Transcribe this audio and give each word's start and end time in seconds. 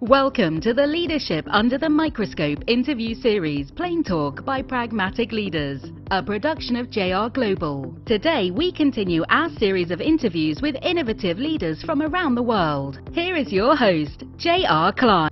Welcome 0.00 0.60
to 0.62 0.74
the 0.74 0.88
Leadership 0.88 1.46
Under 1.48 1.78
the 1.78 1.88
Microscope 1.88 2.64
interview 2.66 3.14
series, 3.14 3.70
Plain 3.70 4.02
Talk 4.02 4.44
by 4.44 4.60
Pragmatic 4.60 5.30
Leaders, 5.30 5.84
a 6.10 6.20
production 6.20 6.74
of 6.74 6.90
JR 6.90 7.28
Global. 7.32 7.94
Today, 8.04 8.50
we 8.50 8.72
continue 8.72 9.22
our 9.28 9.48
series 9.50 9.92
of 9.92 10.00
interviews 10.00 10.60
with 10.60 10.74
innovative 10.82 11.38
leaders 11.38 11.80
from 11.84 12.02
around 12.02 12.34
the 12.34 12.42
world. 12.42 12.98
Here 13.12 13.36
is 13.36 13.52
your 13.52 13.76
host, 13.76 14.24
JR 14.36 14.90
Klein. 14.98 15.30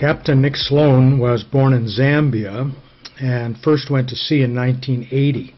Captain 0.00 0.40
Nick 0.40 0.56
Sloan 0.56 1.18
was 1.18 1.44
born 1.44 1.74
in 1.74 1.84
Zambia 1.84 2.72
and 3.20 3.58
first 3.58 3.90
went 3.90 4.08
to 4.08 4.16
sea 4.16 4.42
in 4.42 4.56
1980. 4.56 5.54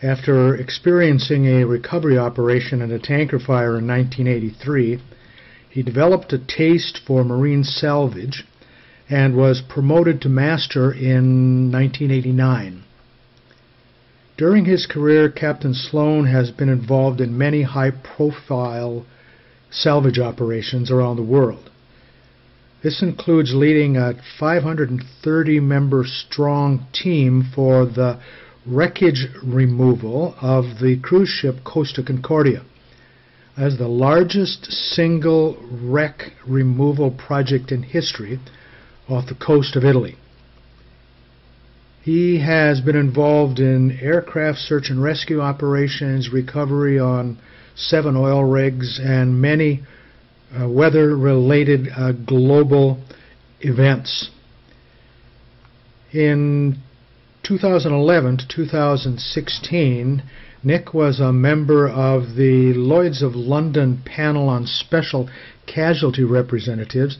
After 0.00 0.54
experiencing 0.54 1.46
a 1.46 1.64
recovery 1.64 2.18
operation 2.18 2.82
in 2.82 2.92
a 2.92 3.00
tanker 3.00 3.40
fire 3.40 3.78
in 3.78 3.86
1983, 3.88 5.00
he 5.76 5.82
developed 5.82 6.32
a 6.32 6.38
taste 6.38 6.98
for 7.06 7.22
marine 7.22 7.62
salvage 7.62 8.46
and 9.10 9.36
was 9.36 9.60
promoted 9.60 10.22
to 10.22 10.26
master 10.26 10.90
in 10.90 11.70
1989. 11.70 12.82
During 14.38 14.64
his 14.64 14.86
career, 14.86 15.28
Captain 15.28 15.74
Sloan 15.74 16.28
has 16.28 16.50
been 16.50 16.70
involved 16.70 17.20
in 17.20 17.36
many 17.36 17.60
high-profile 17.60 19.04
salvage 19.70 20.18
operations 20.18 20.90
around 20.90 21.16
the 21.16 21.22
world. 21.22 21.68
This 22.82 23.02
includes 23.02 23.52
leading 23.54 23.98
a 23.98 24.14
530-member 24.40 26.04
strong 26.06 26.86
team 26.94 27.50
for 27.54 27.84
the 27.84 28.18
wreckage 28.64 29.28
removal 29.44 30.36
of 30.40 30.78
the 30.80 30.98
cruise 31.02 31.28
ship 31.28 31.56
Costa 31.64 32.02
Concordia 32.02 32.64
as 33.56 33.78
the 33.78 33.88
largest 33.88 34.66
single 34.66 35.56
wreck 35.70 36.32
removal 36.46 37.10
project 37.10 37.72
in 37.72 37.82
history 37.82 38.38
off 39.08 39.26
the 39.28 39.34
coast 39.34 39.76
of 39.76 39.84
Italy. 39.84 40.16
He 42.02 42.40
has 42.40 42.80
been 42.80 42.96
involved 42.96 43.58
in 43.58 43.98
aircraft 44.00 44.58
search 44.58 44.90
and 44.90 45.02
rescue 45.02 45.40
operations, 45.40 46.30
recovery 46.32 46.98
on 46.98 47.38
seven 47.74 48.16
oil 48.16 48.44
rigs, 48.44 49.00
and 49.02 49.40
many 49.40 49.82
uh, 50.56 50.68
weather-related 50.68 51.88
uh, 51.96 52.12
global 52.12 53.02
events. 53.60 54.30
In 56.12 56.78
2011 57.42 58.36
to 58.38 58.48
2016, 58.48 60.22
Nick 60.62 60.94
was 60.94 61.20
a 61.20 61.32
member 61.32 61.86
of 61.86 62.34
the 62.34 62.72
Lloyds 62.72 63.22
of 63.22 63.36
London 63.36 64.00
panel 64.04 64.48
on 64.48 64.66
special 64.66 65.28
casualty 65.66 66.24
representatives 66.24 67.18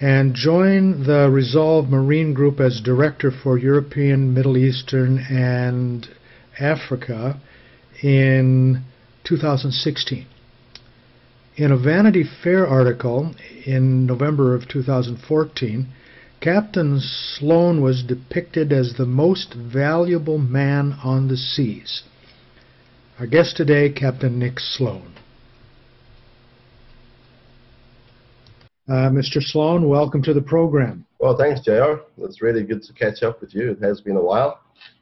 and 0.00 0.34
joined 0.34 1.04
the 1.04 1.28
Resolve 1.30 1.88
Marine 1.88 2.34
Group 2.34 2.60
as 2.60 2.80
director 2.80 3.30
for 3.30 3.58
European, 3.58 4.32
Middle 4.32 4.56
Eastern, 4.56 5.18
and 5.28 6.08
Africa 6.58 7.40
in 8.02 8.82
2016. 9.24 10.26
In 11.56 11.70
a 11.70 11.76
Vanity 11.76 12.24
Fair 12.24 12.66
article 12.66 13.34
in 13.66 14.06
November 14.06 14.54
of 14.54 14.68
2014, 14.68 15.86
Captain 16.40 16.98
Sloan 17.00 17.80
was 17.80 18.02
depicted 18.02 18.72
as 18.72 18.94
the 18.94 19.06
most 19.06 19.54
valuable 19.54 20.38
man 20.38 20.96
on 21.04 21.28
the 21.28 21.36
seas. 21.36 22.02
Our 23.18 23.26
guest 23.26 23.58
today, 23.58 23.92
Captain 23.92 24.38
Nick 24.38 24.58
Sloan. 24.58 25.12
Uh, 28.88 29.10
Mr. 29.10 29.42
Sloan, 29.42 29.86
welcome 29.86 30.22
to 30.22 30.32
the 30.32 30.40
program. 30.40 31.04
Well, 31.20 31.36
thanks, 31.36 31.60
JR. 31.60 32.00
It's 32.18 32.40
really 32.40 32.64
good 32.64 32.82
to 32.82 32.92
catch 32.94 33.22
up 33.22 33.42
with 33.42 33.54
you. 33.54 33.72
It 33.72 33.82
has 33.82 34.00
been 34.00 34.16
a 34.16 34.22
while, 34.22 34.60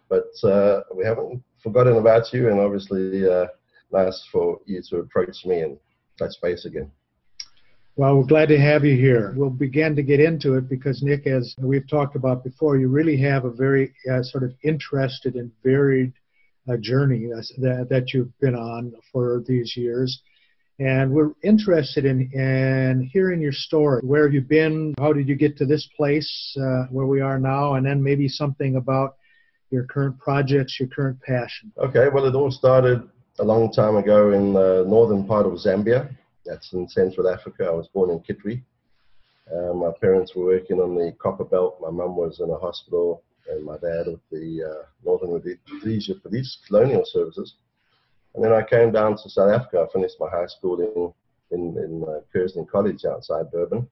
but 0.09 0.33
uh, 0.43 0.81
we 0.95 1.05
haven't 1.05 1.41
forgotten 1.63 1.97
about 1.99 2.33
you, 2.33 2.51
and 2.51 2.59
obviously, 2.59 3.31
uh, 3.31 3.47
nice 3.93 4.27
for 4.33 4.59
you 4.67 4.83
to 4.91 4.99
approach 4.99 5.45
me 5.47 5.61
and 5.61 5.79
touch 6.19 6.35
base 6.43 6.65
again. 6.65 6.91
Well, 7.95 8.17
we're 8.17 8.27
glad 8.27 8.49
to 8.49 8.59
have 8.59 8.85
you 8.85 8.97
here. 8.97 9.35
We'll 9.37 9.51
begin 9.51 9.95
to 9.95 10.03
get 10.03 10.19
into 10.19 10.55
it 10.55 10.69
because, 10.69 11.01
Nick, 11.03 11.29
as 11.29 11.55
we've 11.59 11.89
talked 11.89 12.17
about 12.17 12.43
before, 12.43 12.77
you 12.77 12.89
really 12.89 13.17
have 13.19 13.45
a 13.45 13.51
very 13.51 13.95
uh, 14.11 14.23
sort 14.25 14.43
of 14.43 14.53
interested 14.65 15.37
and 15.37 15.53
varied 15.63 16.13
uh, 16.71 16.77
journey 16.77 17.27
that, 17.59 17.87
that 17.91 18.13
you've 18.13 18.39
been 18.41 18.55
on 18.55 18.93
for 19.13 19.43
these 19.47 19.77
years. 19.77 20.21
And 20.79 21.13
we're 21.13 21.33
interested 21.43 22.07
in, 22.07 22.31
in 22.33 23.11
hearing 23.13 23.41
your 23.41 23.53
story. 23.53 24.01
Where 24.03 24.25
have 24.25 24.33
you 24.33 24.41
been? 24.41 24.95
How 24.99 25.13
did 25.13 25.29
you 25.29 25.35
get 25.35 25.59
to 25.59 25.67
this 25.67 25.87
place 25.95 26.57
uh, 26.59 26.85
where 26.91 27.07
we 27.07 27.21
are 27.21 27.39
now? 27.39 27.75
And 27.75 27.85
then 27.85 28.03
maybe 28.03 28.29
something 28.29 28.77
about 28.77 29.17
your 29.71 29.85
current 29.85 30.19
projects, 30.19 30.81
your 30.81 30.89
current 30.89 31.21
passion. 31.21 31.71
Okay, 31.77 32.09
well, 32.13 32.25
it 32.25 32.35
all 32.35 32.51
started 32.51 33.09
a 33.39 33.45
long 33.45 33.71
time 33.73 33.97
ago 33.97 34.33
in 34.33 34.55
the 34.55 34.85
northern 34.89 35.27
part 35.27 35.47
of 35.47 35.53
Zambia. 35.53 36.11
That's 36.47 36.73
in 36.73 36.89
Central 36.89 37.29
Africa. 37.29 37.67
I 37.67 37.71
was 37.71 37.89
born 37.89 38.11
in 38.11 38.21
Kitwe. 38.21 38.63
Uh, 39.55 39.75
my 39.75 39.91
parents 40.01 40.35
were 40.35 40.47
working 40.47 40.81
on 40.81 40.95
the 40.95 41.13
copper 41.19 41.45
belt. 41.45 41.79
My 41.81 41.91
mum 41.91 42.17
was 42.17 42.41
in 42.41 42.49
a 42.51 42.59
hospital, 42.59 43.23
and 43.49 43.65
my 43.65 43.77
dad 43.79 44.07
with 44.07 44.21
the 44.31 44.63
uh, 44.63 44.87
Northern 45.05 45.31
Rhodesia 45.31 46.15
Police 46.17 46.59
Colonial 46.67 47.05
Services. 47.05 47.55
And 48.35 48.45
then 48.45 48.53
I 48.53 48.63
came 48.63 48.93
down 48.93 49.17
to 49.17 49.31
South 49.31 49.51
Africa. 49.51 49.87
I 49.89 49.93
finished 49.93 50.17
my 50.21 50.31
high 50.31 50.47
school 50.47 50.81
in 50.81 51.13
in, 51.51 51.77
in 51.79 52.05
uh, 52.05 52.21
Kearsney 52.33 52.65
College 52.67 53.05
outside 53.05 53.51
Durban, 53.51 53.89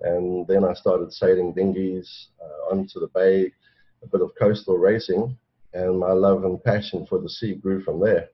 and 0.00 0.46
then 0.46 0.64
I 0.64 0.72
started 0.74 1.12
sailing 1.12 1.52
dinghies 1.52 2.28
uh, 2.42 2.72
onto 2.74 3.00
the 3.00 3.08
bay, 3.08 3.52
a 4.02 4.06
bit 4.06 4.22
of 4.22 4.30
coastal 4.38 4.78
racing, 4.78 5.36
and 5.74 5.98
my 5.98 6.12
love 6.12 6.44
and 6.44 6.62
passion 6.62 7.06
for 7.06 7.18
the 7.20 7.28
sea 7.28 7.54
grew 7.54 7.82
from 7.82 8.00
there. 8.00 8.30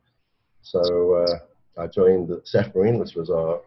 So 0.63 0.81
uh, 1.15 1.83
I 1.83 1.89
joined 1.89 2.29
the 2.29 2.43
Safmarine, 2.43 2.99
which 2.99 3.15
was 3.15 3.31
our, 3.31 3.61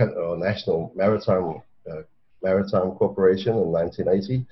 our 0.00 0.36
national 0.36 0.92
maritime 0.94 1.62
uh, 1.90 2.02
maritime 2.42 2.92
corporation 2.92 3.54
in 3.54 3.72
1980, 3.72 4.44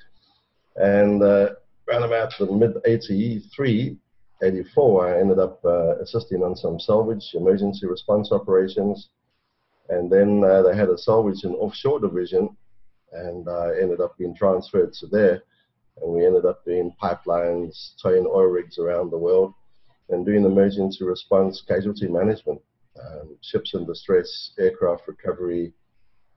and 0.77 1.23
uh, 1.23 1.51
around 1.89 2.05
about 2.05 2.33
the 2.39 2.47
mid 2.47 2.77
83, 2.85 3.97
84, 4.43 5.09
I 5.09 5.21
ended 5.21 5.39
up 5.39 5.65
uh, 5.65 5.99
assisting 5.99 6.43
on 6.43 6.57
some 6.57 6.81
salvage 6.81 7.35
emergency 7.35 7.87
response 7.87 8.33
operations, 8.33 9.11
and 9.89 10.11
then 10.11 10.43
uh, 10.45 10.63
they 10.63 10.77
had 10.77 10.89
a 10.89 10.99
salvage 10.99 11.45
and 11.45 11.55
offshore 11.57 12.01
division, 12.01 12.57
and 13.13 13.49
I 13.49 13.73
ended 13.81 14.01
up 14.01 14.17
being 14.19 14.35
transferred 14.35 14.93
to 14.95 15.07
there, 15.07 15.43
and 16.01 16.13
we 16.13 16.27
ended 16.27 16.47
up 16.47 16.65
doing 16.65 16.95
pipelines, 17.03 17.93
towing 18.03 18.27
oil 18.27 18.47
rigs 18.47 18.79
around 18.79 19.11
the 19.11 19.19
world 19.19 19.55
and 20.11 20.27
doing 20.27 20.45
emergency 20.45 21.05
response 21.05 21.63
casualty 21.67 22.09
management, 22.09 22.61
um, 23.01 23.37
ships 23.41 23.73
in 23.75 23.87
distress, 23.87 24.53
aircraft 24.59 25.09
recovery, 25.09 25.73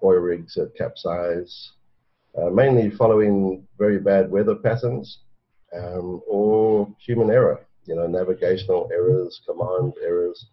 oil 0.03 0.19
rigs 0.19 0.53
that 0.56 0.75
capsize, 0.75 1.72
uh, 2.38 2.50
mainly 2.50 2.90
following 2.90 3.68
very 3.78 4.00
bad 4.00 4.31
weather 4.31 4.56
patterns 4.56 5.19
um, 5.73 6.22
or 6.28 6.88
human 7.00 7.29
error, 7.29 7.66
you 7.85 7.95
know, 7.95 8.07
navigational 8.07 8.89
errors, 8.94 9.41
command 9.45 9.94
errors, 10.03 10.47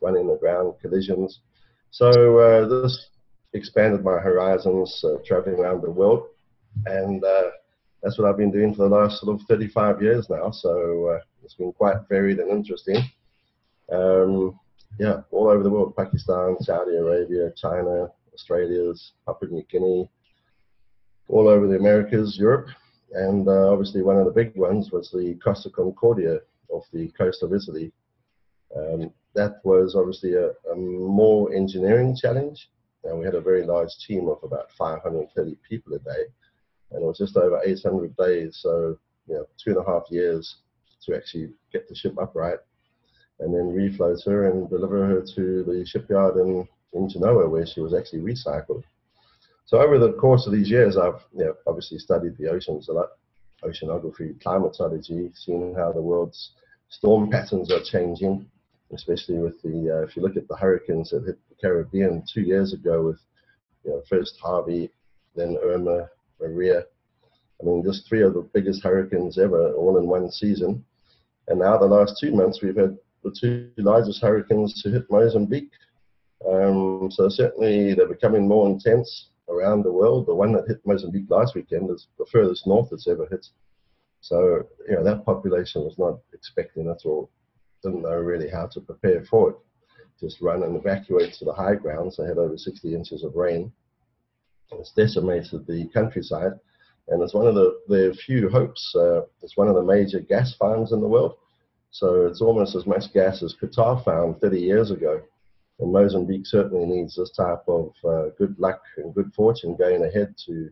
running 0.00 0.30
aground 0.30 0.74
collisions. 0.80 1.40
So 1.90 2.38
uh, 2.38 2.68
this 2.68 3.08
expanded 3.54 4.04
my 4.04 4.18
horizons, 4.18 5.02
uh, 5.04 5.16
traveling 5.24 5.60
around 5.60 5.82
the 5.82 5.90
world, 5.90 6.26
and 6.86 7.22
uh, 7.22 7.50
that's 8.02 8.18
what 8.18 8.28
I've 8.28 8.38
been 8.38 8.50
doing 8.50 8.74
for 8.74 8.88
the 8.88 8.94
last 8.94 9.20
sort 9.20 9.40
of 9.40 9.46
35 9.46 10.02
years 10.02 10.28
now. 10.28 10.50
So 10.50 11.08
uh, 11.08 11.20
it's 11.44 11.54
been 11.54 11.72
quite 11.72 11.96
varied 12.08 12.38
and 12.38 12.50
interesting. 12.50 12.98
Um, 13.92 14.58
yeah, 14.98 15.20
all 15.30 15.48
over 15.48 15.62
the 15.62 15.70
world 15.70 15.96
Pakistan, 15.96 16.56
Saudi 16.60 16.96
Arabia, 16.96 17.50
China, 17.56 18.08
Australia's, 18.34 19.12
Papua 19.26 19.50
New 19.50 19.64
Guinea, 19.70 20.08
all 21.28 21.48
over 21.48 21.66
the 21.66 21.76
Americas, 21.76 22.36
Europe. 22.38 22.68
And 23.12 23.46
uh, 23.46 23.70
obviously, 23.70 24.02
one 24.02 24.16
of 24.16 24.24
the 24.24 24.32
big 24.32 24.56
ones 24.56 24.90
was 24.90 25.10
the 25.10 25.34
Costa 25.44 25.70
Concordia 25.70 26.40
off 26.70 26.86
the 26.92 27.08
coast 27.08 27.42
of 27.42 27.52
Italy. 27.52 27.92
Um, 28.74 29.12
that 29.34 29.60
was 29.64 29.94
obviously 29.94 30.34
a, 30.34 30.50
a, 30.70 30.76
more 30.76 31.52
engineering 31.54 32.16
challenge. 32.16 32.70
And 33.04 33.18
we 33.18 33.24
had 33.24 33.34
a 33.34 33.40
very 33.40 33.64
large 33.64 33.98
team 34.06 34.28
of 34.28 34.38
about 34.42 34.70
530 34.72 35.56
people 35.68 35.94
a 35.94 35.98
day. 35.98 36.24
And 36.90 37.02
it 37.02 37.06
was 37.06 37.18
just 37.18 37.36
over 37.36 37.60
800 37.64 38.16
days, 38.16 38.58
so 38.62 38.98
you 39.26 39.34
know, 39.34 39.46
two 39.62 39.70
and 39.70 39.78
a 39.78 39.90
half 39.90 40.04
years 40.10 40.56
to 41.04 41.16
actually 41.16 41.52
get 41.72 41.88
the 41.88 41.94
ship 41.94 42.14
upright 42.20 42.58
and 43.40 43.52
then 43.52 43.74
refloat 43.74 44.24
her 44.24 44.50
and 44.50 44.70
deliver 44.70 45.06
her 45.06 45.20
to 45.34 45.64
the 45.64 45.84
shipyard 45.84 46.36
in, 46.36 46.66
in 46.92 47.08
Genoa 47.08 47.48
where 47.48 47.66
she 47.66 47.80
was 47.80 47.94
actually 47.94 48.20
recycled. 48.20 48.84
So 49.64 49.78
over 49.78 49.98
the 49.98 50.12
course 50.12 50.46
of 50.46 50.52
these 50.52 50.70
years, 50.70 50.96
I've 50.96 51.24
you 51.36 51.44
know, 51.44 51.54
obviously 51.66 51.98
studied 51.98 52.36
the 52.36 52.48
oceans 52.48 52.88
a 52.88 52.92
lot, 52.92 53.10
oceanography, 53.62 54.40
climatology, 54.42 55.30
seeing 55.34 55.74
how 55.74 55.92
the 55.92 56.02
world's 56.02 56.52
storm 56.88 57.30
patterns 57.30 57.72
are 57.72 57.82
changing, 57.82 58.46
especially 58.92 59.38
with 59.38 59.60
the, 59.62 59.98
uh, 59.98 60.02
if 60.06 60.16
you 60.16 60.22
look 60.22 60.36
at 60.36 60.48
the 60.48 60.56
hurricanes 60.56 61.10
that 61.10 61.24
hit 61.24 61.38
the 61.48 61.54
Caribbean 61.60 62.22
two 62.32 62.42
years 62.42 62.72
ago 62.72 63.02
with 63.02 63.20
You 63.84 63.92
know, 63.92 64.02
first 64.08 64.38
Harvey, 64.42 64.90
then 65.34 65.56
Irma, 65.62 66.08
Maria. 66.40 66.84
I 67.60 67.64
mean, 67.64 67.82
just 67.82 68.06
three 68.08 68.22
of 68.22 68.34
the 68.34 68.48
biggest 68.52 68.82
hurricanes 68.82 69.38
ever, 69.38 69.72
all 69.74 69.96
in 69.98 70.06
one 70.06 70.30
season. 70.30 70.84
And 71.48 71.60
now 71.60 71.78
the 71.78 71.86
last 71.86 72.18
two 72.20 72.32
months, 72.34 72.60
we've 72.62 72.76
had 72.76 72.98
the 73.24 73.34
two 73.40 73.70
largest 73.78 74.20
hurricanes 74.20 74.82
to 74.82 74.90
hit 74.90 75.10
Mozambique. 75.10 75.72
Um, 76.46 77.08
so 77.10 77.28
certainly 77.28 77.94
they're 77.94 78.08
becoming 78.08 78.46
more 78.48 78.68
intense 78.68 79.30
around 79.52 79.82
the 79.82 79.92
world. 79.92 80.26
The 80.26 80.34
one 80.34 80.52
that 80.52 80.66
hit 80.66 80.80
Mozambique 80.86 81.30
last 81.30 81.54
weekend 81.54 81.90
is 81.90 82.08
the 82.18 82.26
furthest 82.26 82.66
north 82.66 82.88
it's 82.92 83.08
ever 83.08 83.26
hit. 83.30 83.46
So, 84.20 84.66
you 84.88 84.94
know, 84.94 85.04
that 85.04 85.24
population 85.24 85.82
was 85.82 85.98
not 85.98 86.20
expecting 86.32 86.88
at 86.88 87.04
all. 87.04 87.30
didn't 87.82 88.02
know 88.02 88.16
really 88.16 88.48
how 88.48 88.68
to 88.68 88.80
prepare 88.80 89.24
for 89.24 89.50
it. 89.50 89.56
Just 90.20 90.40
run 90.40 90.62
and 90.62 90.76
evacuate 90.76 91.34
to 91.34 91.44
the 91.44 91.52
high 91.52 91.74
grounds. 91.74 92.16
They 92.16 92.26
had 92.26 92.38
over 92.38 92.56
60 92.56 92.94
inches 92.94 93.24
of 93.24 93.34
rain. 93.34 93.72
It's 94.72 94.92
decimated 94.92 95.66
the 95.66 95.88
countryside. 95.92 96.52
And 97.08 97.20
it's 97.22 97.34
one 97.34 97.48
of 97.48 97.56
the, 97.56 97.80
the 97.88 98.16
few 98.24 98.48
hopes. 98.48 98.94
Uh, 98.94 99.22
it's 99.42 99.56
one 99.56 99.68
of 99.68 99.74
the 99.74 99.82
major 99.82 100.20
gas 100.20 100.54
farms 100.54 100.92
in 100.92 101.00
the 101.00 101.08
world. 101.08 101.34
So 101.90 102.26
it's 102.26 102.40
almost 102.40 102.74
as 102.74 102.86
much 102.86 103.12
gas 103.12 103.42
as 103.42 103.54
Qatar 103.60 104.02
found 104.04 104.40
30 104.40 104.60
years 104.60 104.90
ago. 104.90 105.20
And 105.82 105.92
Mozambique 105.92 106.46
certainly 106.46 106.86
needs 106.86 107.16
this 107.16 107.32
type 107.32 107.64
of 107.66 107.92
uh, 108.04 108.26
good 108.38 108.56
luck 108.58 108.80
and 108.96 109.12
good 109.12 109.32
fortune 109.34 109.76
going 109.76 110.04
ahead 110.04 110.34
to 110.46 110.70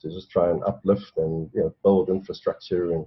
to 0.00 0.08
just 0.08 0.30
try 0.30 0.50
and 0.50 0.62
uplift 0.64 1.12
and 1.16 1.50
you 1.54 1.60
know, 1.60 1.74
build 1.82 2.08
infrastructure 2.08 2.92
and 2.92 3.06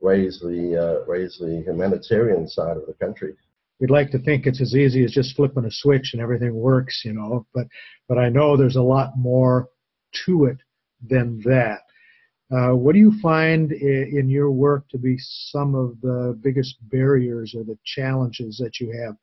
raise 0.00 0.40
the 0.40 0.76
uh, 0.76 1.10
raise 1.10 1.38
the 1.38 1.62
humanitarian 1.66 2.48
side 2.48 2.76
of 2.76 2.86
the 2.86 2.94
country. 2.94 3.34
We'd 3.80 3.90
like 3.90 4.12
to 4.12 4.18
think 4.20 4.46
it's 4.46 4.60
as 4.60 4.76
easy 4.76 5.04
as 5.04 5.10
just 5.10 5.34
flipping 5.34 5.64
a 5.64 5.70
switch 5.70 6.10
and 6.12 6.22
everything 6.22 6.54
works, 6.54 7.02
you 7.04 7.14
know. 7.14 7.46
But 7.52 7.66
but 8.08 8.18
I 8.18 8.28
know 8.28 8.56
there's 8.56 8.76
a 8.76 8.82
lot 8.82 9.18
more 9.18 9.68
to 10.26 10.44
it 10.44 10.58
than 11.08 11.40
that. 11.44 11.80
Uh, 12.52 12.76
what 12.76 12.92
do 12.92 13.00
you 13.00 13.18
find 13.20 13.72
in 13.72 14.28
your 14.28 14.52
work 14.52 14.88
to 14.90 14.98
be 14.98 15.16
some 15.18 15.74
of 15.74 16.00
the 16.00 16.38
biggest 16.42 16.76
barriers 16.90 17.54
or 17.56 17.64
the 17.64 17.78
challenges 17.84 18.56
that 18.58 18.78
you 18.78 18.92
have 18.92 19.16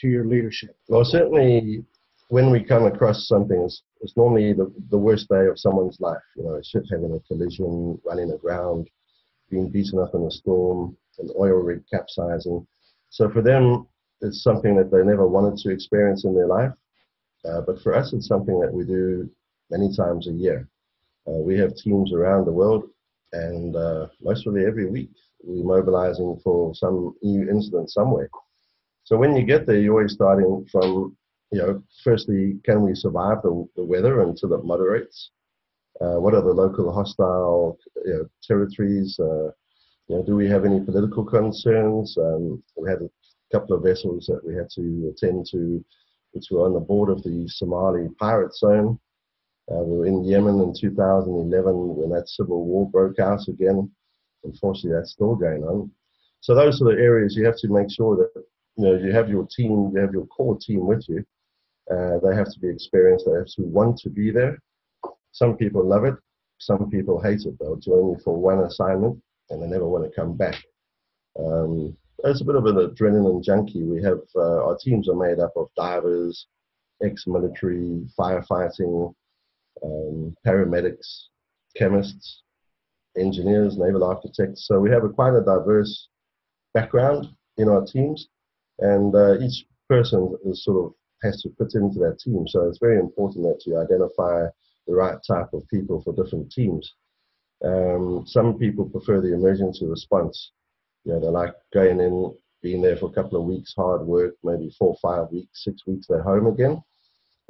to 0.00 0.08
your 0.08 0.24
leadership? 0.26 0.76
Well, 0.88 1.04
certainly 1.04 1.84
when 2.28 2.50
we 2.50 2.64
come 2.64 2.86
across 2.86 3.28
something, 3.28 3.60
it's, 3.62 3.82
it's 4.00 4.16
normally 4.16 4.52
the, 4.52 4.72
the 4.90 4.98
worst 4.98 5.28
day 5.28 5.46
of 5.46 5.58
someone's 5.58 6.00
life. 6.00 6.22
You 6.36 6.44
know, 6.44 6.54
a 6.54 6.64
ship 6.64 6.84
having 6.90 7.12
a 7.14 7.20
collision, 7.28 8.00
running 8.04 8.32
aground, 8.32 8.88
being 9.50 9.68
beaten 9.68 9.98
up 9.98 10.14
in 10.14 10.22
a 10.22 10.30
storm, 10.30 10.96
an 11.18 11.28
oil 11.38 11.56
rig 11.56 11.82
capsizing. 11.92 12.66
So 13.10 13.30
for 13.30 13.42
them, 13.42 13.86
it's 14.22 14.42
something 14.42 14.76
that 14.76 14.90
they 14.90 15.04
never 15.04 15.28
wanted 15.28 15.58
to 15.58 15.70
experience 15.70 16.24
in 16.24 16.34
their 16.34 16.46
life. 16.46 16.72
Uh, 17.44 17.60
but 17.66 17.82
for 17.82 17.94
us, 17.94 18.12
it's 18.12 18.28
something 18.28 18.58
that 18.60 18.72
we 18.72 18.84
do 18.84 19.28
many 19.70 19.94
times 19.94 20.28
a 20.28 20.32
year. 20.32 20.68
Uh, 21.26 21.32
we 21.32 21.58
have 21.58 21.74
teams 21.76 22.12
around 22.12 22.46
the 22.46 22.52
world, 22.52 22.84
and 23.32 23.76
uh, 23.76 24.06
mostly 24.22 24.64
every 24.64 24.88
week 24.88 25.10
we're 25.42 25.64
mobilizing 25.64 26.40
for 26.42 26.74
some 26.74 27.14
new 27.22 27.48
incident 27.50 27.90
somewhere. 27.90 28.30
So 29.04 29.16
when 29.16 29.34
you 29.36 29.44
get 29.44 29.66
there, 29.66 29.78
you're 29.78 29.94
always 29.94 30.12
starting 30.12 30.66
from, 30.70 31.16
you 31.50 31.58
know, 31.58 31.82
firstly, 32.04 32.58
can 32.64 32.82
we 32.82 32.94
survive 32.94 33.42
the, 33.42 33.66
the 33.76 33.84
weather 33.84 34.22
until 34.22 34.52
it 34.54 34.64
moderates? 34.64 35.30
Uh, 36.00 36.18
what 36.18 36.34
are 36.34 36.42
the 36.42 36.52
local 36.52 36.92
hostile 36.92 37.78
you 38.04 38.12
know, 38.12 38.28
territories? 38.46 39.18
Uh, 39.18 39.50
you 40.08 40.16
know, 40.16 40.22
do 40.24 40.36
we 40.36 40.48
have 40.48 40.64
any 40.64 40.80
political 40.80 41.24
concerns? 41.24 42.16
Um, 42.16 42.62
we 42.76 42.88
had 42.88 43.02
a 43.02 43.10
couple 43.52 43.76
of 43.76 43.82
vessels 43.82 44.26
that 44.26 44.40
we 44.46 44.54
had 44.54 44.70
to 44.70 45.12
attend 45.14 45.46
to, 45.52 45.84
which 46.32 46.46
were 46.50 46.64
on 46.64 46.74
the 46.74 46.80
border 46.80 47.12
of 47.12 47.22
the 47.22 47.46
Somali 47.48 48.08
pirate 48.18 48.54
zone. 48.54 48.98
Uh, 49.70 49.82
we 49.82 49.98
were 49.98 50.06
in 50.06 50.24
Yemen 50.24 50.60
in 50.60 50.74
2011 50.78 51.96
when 51.96 52.10
that 52.10 52.28
civil 52.28 52.64
war 52.64 52.88
broke 52.90 53.18
out 53.18 53.46
again. 53.48 53.90
Unfortunately, 54.44 54.96
that's 54.96 55.12
still 55.12 55.36
going 55.36 55.62
on. 55.62 55.90
So 56.40 56.54
those 56.54 56.82
are 56.82 56.86
the 56.86 57.00
areas 57.00 57.36
you 57.36 57.44
have 57.44 57.58
to 57.58 57.68
make 57.68 57.90
sure 57.90 58.16
that 58.16 58.44
you 58.82 58.88
know 58.88 59.04
you 59.04 59.12
have 59.12 59.28
your 59.28 59.46
team, 59.46 59.92
you 59.94 60.00
have 60.00 60.12
your 60.12 60.26
core 60.26 60.58
team 60.58 60.86
with 60.86 61.04
you. 61.08 61.24
Uh, 61.90 62.18
they 62.24 62.34
have 62.34 62.50
to 62.52 62.58
be 62.60 62.68
experienced. 62.68 63.26
They 63.26 63.38
have 63.38 63.46
to 63.46 63.62
want 63.62 63.98
to 63.98 64.10
be 64.10 64.30
there. 64.30 64.58
Some 65.30 65.56
people 65.56 65.86
love 65.86 66.04
it. 66.04 66.14
Some 66.58 66.90
people 66.90 67.20
hate 67.20 67.42
it. 67.44 67.58
They'll 67.58 67.76
join 67.76 68.10
you 68.10 68.18
for 68.24 68.36
one 68.36 68.60
assignment 68.60 69.20
and 69.50 69.62
they 69.62 69.66
never 69.66 69.86
want 69.86 70.04
to 70.04 70.20
come 70.20 70.36
back. 70.36 70.62
Um, 71.38 71.96
it's 72.24 72.40
a 72.40 72.44
bit 72.44 72.56
of 72.56 72.66
an 72.66 72.76
adrenaline 72.76 73.42
junkie. 73.42 73.82
We 73.82 74.02
have 74.02 74.20
uh, 74.36 74.64
our 74.64 74.76
teams 74.76 75.08
are 75.08 75.16
made 75.16 75.40
up 75.40 75.52
of 75.56 75.68
divers, 75.76 76.46
ex-military, 77.02 78.06
firefighting, 78.18 79.14
um, 79.82 80.36
paramedics, 80.46 81.24
chemists, 81.76 82.42
engineers, 83.16 83.76
naval 83.76 84.04
architects. 84.04 84.66
So 84.66 84.78
we 84.78 84.90
have 84.90 85.04
a 85.04 85.08
quite 85.08 85.34
a 85.34 85.40
diverse 85.40 86.08
background 86.74 87.28
in 87.58 87.68
our 87.68 87.84
teams, 87.84 88.28
and 88.82 89.14
uh, 89.14 89.38
each 89.38 89.64
person 89.88 90.36
is 90.44 90.64
sort 90.64 90.86
of 90.86 90.94
has 91.22 91.40
to 91.42 91.50
fit 91.56 91.74
into 91.74 91.98
that 92.00 92.18
team. 92.18 92.46
So 92.48 92.68
it's 92.68 92.78
very 92.78 92.98
important 92.98 93.44
that 93.44 93.62
you 93.64 93.78
identify 93.78 94.46
the 94.86 94.94
right 94.94 95.18
type 95.26 95.52
of 95.52 95.68
people 95.68 96.02
for 96.02 96.12
different 96.12 96.50
teams. 96.50 96.94
Um, 97.64 98.24
some 98.26 98.58
people 98.58 98.90
prefer 98.90 99.20
the 99.20 99.34
emergency 99.34 99.86
response. 99.86 100.50
You 101.04 101.12
know, 101.12 101.20
they 101.20 101.28
like 101.28 101.54
going 101.72 102.00
in, 102.00 102.34
being 102.62 102.82
there 102.82 102.96
for 102.96 103.10
a 103.10 103.12
couple 103.12 103.40
of 103.40 103.46
weeks, 103.46 103.74
hard 103.76 104.02
work, 104.02 104.34
maybe 104.42 104.74
four, 104.78 104.96
five 105.00 105.30
weeks, 105.30 105.64
six 105.64 105.86
weeks, 105.86 106.06
they're 106.08 106.22
home 106.22 106.46
again. 106.46 106.82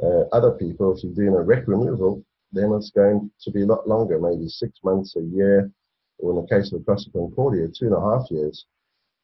Uh, 0.03 0.25
other 0.33 0.53
people, 0.53 0.95
if 0.95 1.03
you're 1.03 1.15
doing 1.15 1.35
a 1.35 1.43
wreck 1.43 1.67
removal, 1.67 2.23
then 2.53 2.73
it's 2.73 2.91
going 2.91 3.31
to 3.41 3.51
be 3.51 3.63
a 3.63 3.67
lot 3.67 3.89
longer, 3.89 4.19
maybe 4.19 4.49
six 4.49 4.79
months, 4.85 5.17
a 5.17 5.23
year, 5.23 5.71
or 6.19 6.31
in 6.31 6.37
the 6.37 6.55
case 6.55 6.73
of 6.73 6.85
Costa 6.85 7.11
Concordia, 7.11 7.69
two 7.69 7.87
and 7.87 7.95
a 7.95 8.01
half 8.01 8.31
years. 8.31 8.67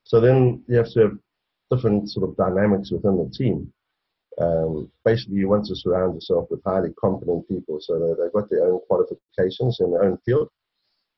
So 0.05 0.21
then 0.21 0.63
you 0.69 0.77
have 0.77 0.91
to 0.93 1.01
have 1.01 1.19
different 1.71 2.11
sort 2.11 2.29
of 2.29 2.37
dynamics 2.37 2.91
within 2.91 3.17
the 3.17 3.31
team. 3.31 3.73
Um, 4.41 4.91
basically, 5.05 5.37
you 5.37 5.49
want 5.49 5.67
to 5.67 5.77
surround 5.77 6.15
yourself 6.15 6.47
with 6.51 6.63
highly 6.65 6.91
competent 7.01 7.49
people 7.49 7.79
so 7.81 8.17
they've 8.21 8.33
got 8.33 8.49
their 8.51 8.65
own 8.67 8.81
qualifications 8.87 9.79
in 9.81 9.91
their 9.91 10.05
own 10.05 10.19
field, 10.25 10.49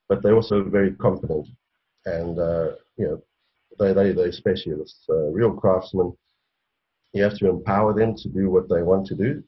but 0.08 0.22
they're 0.22 0.34
also 0.34 0.62
very 0.62 0.92
competent 0.94 1.46
and, 2.06 2.38
uh, 2.38 2.70
you 2.96 3.06
know, 3.06 3.22
they, 3.78 3.92
they, 3.92 4.12
they're 4.12 4.32
specialists, 4.32 5.04
uh, 5.08 5.28
real 5.30 5.52
craftsmen. 5.52 6.12
You 7.12 7.22
have 7.22 7.36
to 7.38 7.48
empower 7.48 7.92
them 7.92 8.14
to 8.16 8.28
do 8.28 8.50
what 8.50 8.68
they 8.68 8.82
want 8.82 9.06
to 9.08 9.14
do. 9.14 9.42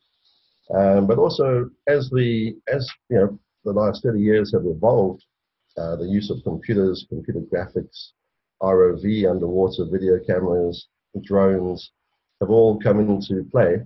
Um, 0.74 1.06
but 1.06 1.18
also, 1.18 1.70
as 1.86 2.08
the 2.10 2.56
as 2.72 2.88
you 3.10 3.16
know, 3.16 3.38
the 3.64 3.72
last 3.72 4.02
30 4.02 4.20
years 4.20 4.52
have 4.52 4.64
evolved, 4.64 5.24
uh, 5.76 5.96
the 5.96 6.06
use 6.06 6.30
of 6.30 6.42
computers, 6.44 7.06
computer 7.08 7.40
graphics, 7.40 8.10
ROV, 8.62 9.30
underwater 9.30 9.84
video 9.90 10.18
cameras, 10.24 10.88
drones, 11.20 11.90
have 12.40 12.50
all 12.50 12.78
come 12.80 13.00
into 13.00 13.44
play. 13.50 13.76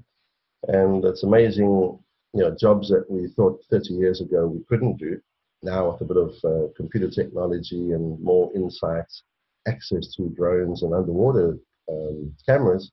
And 0.68 1.04
it's 1.04 1.23
amazing, 1.23 1.99
you 2.33 2.40
know, 2.40 2.56
jobs 2.59 2.88
that 2.88 3.04
we 3.11 3.28
thought 3.28 3.62
30 3.71 3.95
years 3.95 4.21
ago 4.21 4.47
we 4.47 4.64
couldn't 4.68 4.97
do. 4.99 5.21
Now, 5.62 5.90
with 5.90 6.00
a 6.00 6.04
bit 6.04 6.16
of 6.16 6.30
uh, 6.45 6.73
computer 6.76 7.11
technology 7.11 7.92
and 7.92 8.21
more 8.21 8.50
insights, 8.54 9.23
access 9.66 10.14
to 10.14 10.28
drones 10.37 10.83
and 10.83 10.95
underwater 10.95 11.59
um, 11.90 12.33
cameras, 12.47 12.90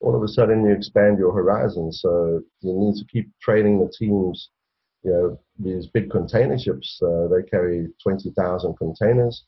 all 0.00 0.16
of 0.16 0.22
a 0.22 0.28
sudden 0.28 0.64
you 0.64 0.72
expand 0.72 1.18
your 1.18 1.32
horizons. 1.32 2.00
So 2.00 2.42
you 2.60 2.72
need 2.72 2.96
to 2.96 3.04
keep 3.06 3.30
training 3.40 3.78
the 3.78 3.92
teams. 3.96 4.50
You 5.02 5.10
know, 5.12 5.40
these 5.58 5.86
big 5.86 6.10
container 6.10 6.58
ships, 6.58 7.00
uh, 7.02 7.28
they 7.28 7.42
carry 7.48 7.88
20,000 8.02 8.76
containers. 8.76 9.44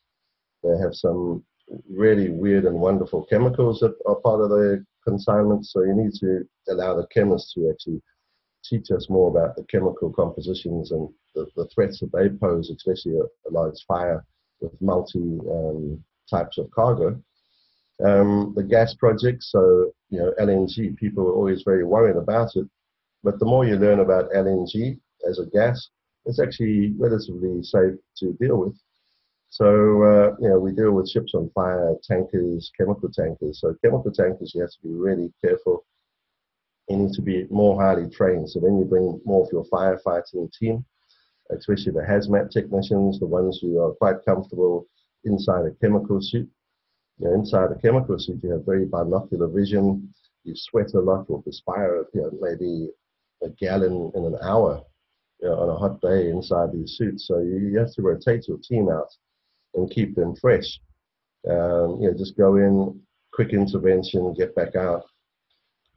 They 0.62 0.78
have 0.78 0.94
some 0.94 1.44
really 1.90 2.30
weird 2.30 2.64
and 2.64 2.78
wonderful 2.78 3.24
chemicals 3.26 3.80
that 3.80 3.94
are 4.06 4.16
part 4.16 4.40
of 4.40 4.50
the 4.50 4.84
consignment. 5.04 5.66
So 5.66 5.82
you 5.82 5.94
need 5.94 6.12
to 6.20 6.46
allow 6.68 6.94
the 6.94 7.06
chemists 7.08 7.54
to 7.54 7.70
actually 7.70 8.00
teach 8.64 8.90
us 8.90 9.08
more 9.10 9.28
about 9.28 9.56
the 9.56 9.64
chemical 9.64 10.12
compositions 10.12 10.92
and 10.92 11.08
the, 11.34 11.46
the 11.56 11.68
threats 11.74 12.00
that 12.00 12.12
they 12.12 12.28
pose, 12.28 12.70
especially 12.70 13.18
a, 13.18 13.24
a 13.48 13.50
large 13.50 13.84
fire 13.86 14.24
with 14.60 14.72
multi 14.80 15.38
um, 15.50 16.02
types 16.30 16.58
of 16.58 16.70
cargo. 16.70 17.20
Um, 18.04 18.52
the 18.56 18.62
gas 18.62 18.94
projects, 18.94 19.50
so 19.50 19.92
you 20.10 20.18
know 20.18 20.32
LNG, 20.40 20.96
people 20.96 21.24
are 21.24 21.34
always 21.34 21.62
very 21.64 21.84
worried 21.84 22.16
about 22.16 22.56
it, 22.56 22.66
but 23.22 23.38
the 23.38 23.44
more 23.44 23.64
you 23.64 23.76
learn 23.76 24.00
about 24.00 24.32
LNG 24.32 24.98
as 25.28 25.38
a 25.38 25.46
gas, 25.46 25.88
it's 26.24 26.40
actually 26.40 26.94
relatively 26.98 27.62
safe 27.62 27.94
to 28.18 28.32
deal 28.40 28.58
with. 28.58 28.74
So, 29.52 29.66
uh, 30.02 30.34
you 30.40 30.48
know, 30.48 30.58
we 30.58 30.72
deal 30.72 30.92
with 30.92 31.10
ships 31.10 31.34
on 31.34 31.50
fire, 31.50 31.94
tankers, 32.02 32.72
chemical 32.74 33.10
tankers. 33.10 33.60
So 33.60 33.76
chemical 33.84 34.10
tankers, 34.10 34.52
you 34.54 34.62
have 34.62 34.70
to 34.70 34.82
be 34.82 34.94
really 34.94 35.30
careful. 35.44 35.84
You 36.88 36.96
need 36.96 37.12
to 37.12 37.20
be 37.20 37.46
more 37.50 37.78
highly 37.78 38.08
trained. 38.08 38.48
So 38.48 38.60
then 38.60 38.78
you 38.78 38.86
bring 38.86 39.20
more 39.26 39.44
of 39.44 39.52
your 39.52 39.66
firefighting 39.66 40.50
team, 40.58 40.86
especially 41.50 41.92
the 41.92 42.00
hazmat 42.00 42.50
technicians, 42.50 43.20
the 43.20 43.26
ones 43.26 43.58
who 43.60 43.78
are 43.78 43.92
quite 43.92 44.24
comfortable 44.24 44.86
inside 45.24 45.66
a 45.66 45.72
chemical 45.82 46.22
suit. 46.22 46.48
You 47.18 47.28
know, 47.28 47.34
inside 47.34 47.72
a 47.72 47.78
chemical 47.78 48.18
suit, 48.18 48.40
you 48.42 48.52
have 48.52 48.64
very 48.64 48.86
binocular 48.86 49.48
vision. 49.48 50.14
You 50.44 50.54
sweat 50.56 50.94
a 50.94 50.98
lot 50.98 51.26
or 51.28 51.42
perspire, 51.42 52.06
you 52.14 52.22
know, 52.22 52.30
maybe 52.40 52.88
a 53.42 53.50
gallon 53.50 54.12
in 54.14 54.24
an 54.24 54.38
hour 54.42 54.82
you 55.42 55.48
know, 55.50 55.56
on 55.56 55.68
a 55.68 55.76
hot 55.76 56.00
day 56.00 56.30
inside 56.30 56.72
these 56.72 56.96
suits. 56.96 57.28
So 57.28 57.40
you, 57.40 57.58
you 57.70 57.78
have 57.80 57.92
to 57.96 58.00
rotate 58.02 58.48
your 58.48 58.56
team 58.56 58.88
out 58.88 59.12
and 59.74 59.90
keep 59.90 60.14
them 60.14 60.34
fresh. 60.36 60.80
Um, 61.48 61.98
you 62.00 62.10
know, 62.10 62.14
just 62.16 62.36
go 62.36 62.56
in, 62.56 63.00
quick 63.32 63.52
intervention, 63.52 64.34
get 64.34 64.54
back 64.54 64.76
out. 64.76 65.04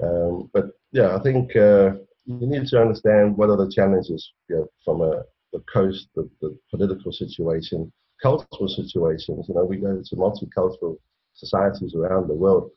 Um, 0.02 0.50
but 0.54 0.72
yeah, 0.92 1.16
I 1.16 1.22
think 1.22 1.56
uh, 1.56 1.92
you 2.26 2.48
need 2.48 2.68
to 2.68 2.82
understand 2.82 3.38
what 3.38 3.50
are 3.50 3.58
the 3.58 3.72
challenges 3.72 4.32
you 4.50 4.56
know, 4.56 4.68
from 4.84 5.02
a, 5.02 5.24
the 5.54 5.60
coast, 5.72 6.08
the, 6.16 6.30
the 6.42 6.58
political 6.70 7.12
situation, 7.12 7.92
cultural 8.22 8.68
situations. 8.68 9.46
You 9.48 9.56
know, 9.56 9.64
we 9.64 9.78
go 9.78 10.02
to 10.04 10.16
multicultural 10.16 10.98
societies 11.34 11.96
around 11.96 12.28
the 12.28 12.34
world, 12.34 12.72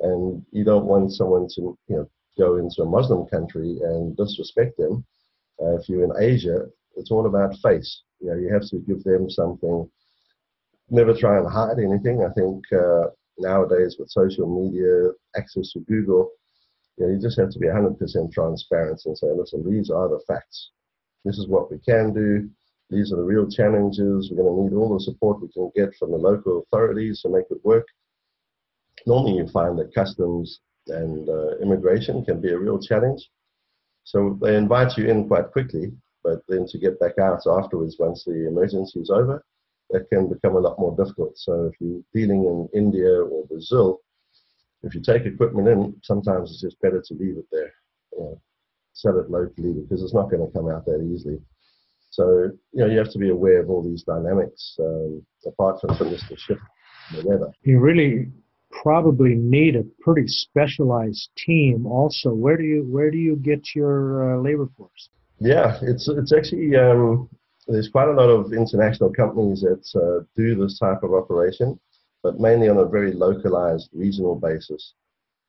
and 0.00 0.44
you 0.52 0.64
don't 0.64 0.86
want 0.86 1.12
someone 1.12 1.48
to 1.54 1.78
you 1.88 1.96
know 1.96 2.10
go 2.38 2.56
into 2.56 2.82
a 2.82 2.86
Muslim 2.86 3.26
country 3.26 3.78
and 3.82 4.16
disrespect 4.16 4.76
them. 4.78 5.04
Uh, 5.60 5.76
if 5.76 5.88
you're 5.88 6.04
in 6.04 6.12
Asia, 6.18 6.66
it's 6.96 7.10
all 7.10 7.26
about 7.26 7.56
face. 7.62 8.02
You 8.20 8.28
know, 8.28 8.36
you 8.36 8.52
have 8.52 8.68
to 8.68 8.78
give 8.78 9.02
them 9.04 9.30
something. 9.30 9.88
Never 10.90 11.14
try 11.14 11.38
and 11.38 11.50
hide 11.50 11.78
anything. 11.78 12.22
I 12.22 12.32
think 12.32 12.64
uh, 12.72 13.08
nowadays 13.38 13.96
with 13.98 14.10
social 14.10 14.46
media, 14.46 15.12
access 15.36 15.72
to 15.72 15.80
Google, 15.80 16.30
you, 16.98 17.06
know, 17.06 17.12
you 17.12 17.20
just 17.20 17.38
have 17.38 17.50
to 17.50 17.58
be 17.58 17.66
100% 17.66 17.98
transparent 18.32 19.00
and 19.04 19.16
say, 19.16 19.28
listen, 19.34 19.68
these 19.68 19.90
are 19.90 20.08
the 20.08 20.20
facts. 20.26 20.70
This 21.24 21.38
is 21.38 21.48
what 21.48 21.70
we 21.70 21.78
can 21.78 22.12
do. 22.12 22.48
These 22.90 23.12
are 23.12 23.16
the 23.16 23.22
real 23.22 23.48
challenges. 23.48 24.30
We're 24.30 24.42
going 24.42 24.54
to 24.54 24.62
need 24.62 24.76
all 24.76 24.92
the 24.92 25.00
support 25.00 25.40
we 25.40 25.48
can 25.48 25.70
get 25.74 25.94
from 25.98 26.10
the 26.10 26.18
local 26.18 26.62
authorities 26.62 27.22
to 27.22 27.30
make 27.30 27.46
it 27.50 27.64
work. 27.64 27.86
Normally, 29.06 29.38
you 29.38 29.48
find 29.48 29.78
that 29.78 29.94
customs 29.94 30.60
and 30.88 31.28
uh, 31.28 31.56
immigration 31.58 32.24
can 32.24 32.40
be 32.40 32.50
a 32.50 32.58
real 32.58 32.78
challenge. 32.78 33.30
So 34.04 34.38
they 34.42 34.56
invite 34.56 34.98
you 34.98 35.06
in 35.06 35.28
quite 35.28 35.52
quickly, 35.52 35.92
but 36.22 36.40
then 36.48 36.66
to 36.68 36.78
get 36.78 36.98
back 37.00 37.18
out 37.18 37.40
afterwards 37.46 37.96
once 37.98 38.24
the 38.24 38.46
emergency 38.46 39.00
is 39.00 39.10
over, 39.10 39.44
that 39.92 40.08
can 40.10 40.28
become 40.28 40.56
a 40.56 40.60
lot 40.60 40.78
more 40.78 40.96
difficult. 40.96 41.36
So 41.36 41.66
if 41.66 41.74
you're 41.80 42.00
dealing 42.14 42.44
in 42.44 42.68
India 42.74 43.22
or 43.22 43.46
Brazil, 43.46 44.00
if 44.82 44.94
you 44.94 45.02
take 45.02 45.24
equipment 45.26 45.68
in, 45.68 45.94
sometimes 46.02 46.50
it's 46.50 46.62
just 46.62 46.80
better 46.80 47.02
to 47.06 47.14
leave 47.14 47.36
it 47.36 47.46
there, 47.52 47.72
you 48.12 48.18
know, 48.18 48.40
sell 48.94 49.18
it 49.18 49.30
locally 49.30 49.72
because 49.72 50.02
it's 50.02 50.14
not 50.14 50.30
going 50.30 50.44
to 50.44 50.52
come 50.52 50.68
out 50.68 50.84
that 50.86 51.02
easily. 51.02 51.38
So 52.10 52.50
you 52.72 52.84
know 52.84 52.86
you 52.86 52.98
have 52.98 53.10
to 53.12 53.18
be 53.18 53.30
aware 53.30 53.60
of 53.60 53.70
all 53.70 53.82
these 53.82 54.02
dynamics 54.02 54.76
um, 54.78 55.24
apart 55.46 55.80
from 55.80 56.10
just 56.10 56.28
the 56.28 56.36
shift 56.36 56.60
in 57.10 57.22
the 57.22 57.28
weather. 57.28 57.50
You 57.62 57.80
really 57.80 58.30
probably 58.70 59.34
need 59.34 59.76
a 59.76 59.84
pretty 60.00 60.26
specialized 60.26 61.30
team. 61.38 61.86
Also, 61.86 62.30
where 62.30 62.58
do 62.58 62.64
you 62.64 62.82
where 62.82 63.10
do 63.10 63.16
you 63.16 63.36
get 63.36 63.74
your 63.74 64.34
uh, 64.34 64.42
labor 64.42 64.68
force? 64.76 65.08
Yeah, 65.38 65.78
it's 65.80 66.06
it's 66.06 66.34
actually 66.34 66.76
um, 66.76 67.30
there's 67.66 67.88
quite 67.88 68.08
a 68.08 68.12
lot 68.12 68.28
of 68.28 68.52
international 68.52 69.12
companies 69.12 69.60
that 69.60 69.84
uh, 69.94 70.24
do 70.36 70.54
this 70.54 70.78
type 70.78 71.02
of 71.02 71.14
operation, 71.14 71.78
but 72.22 72.40
mainly 72.40 72.68
on 72.68 72.78
a 72.78 72.84
very 72.84 73.12
localized 73.12 73.88
regional 73.92 74.34
basis. 74.34 74.94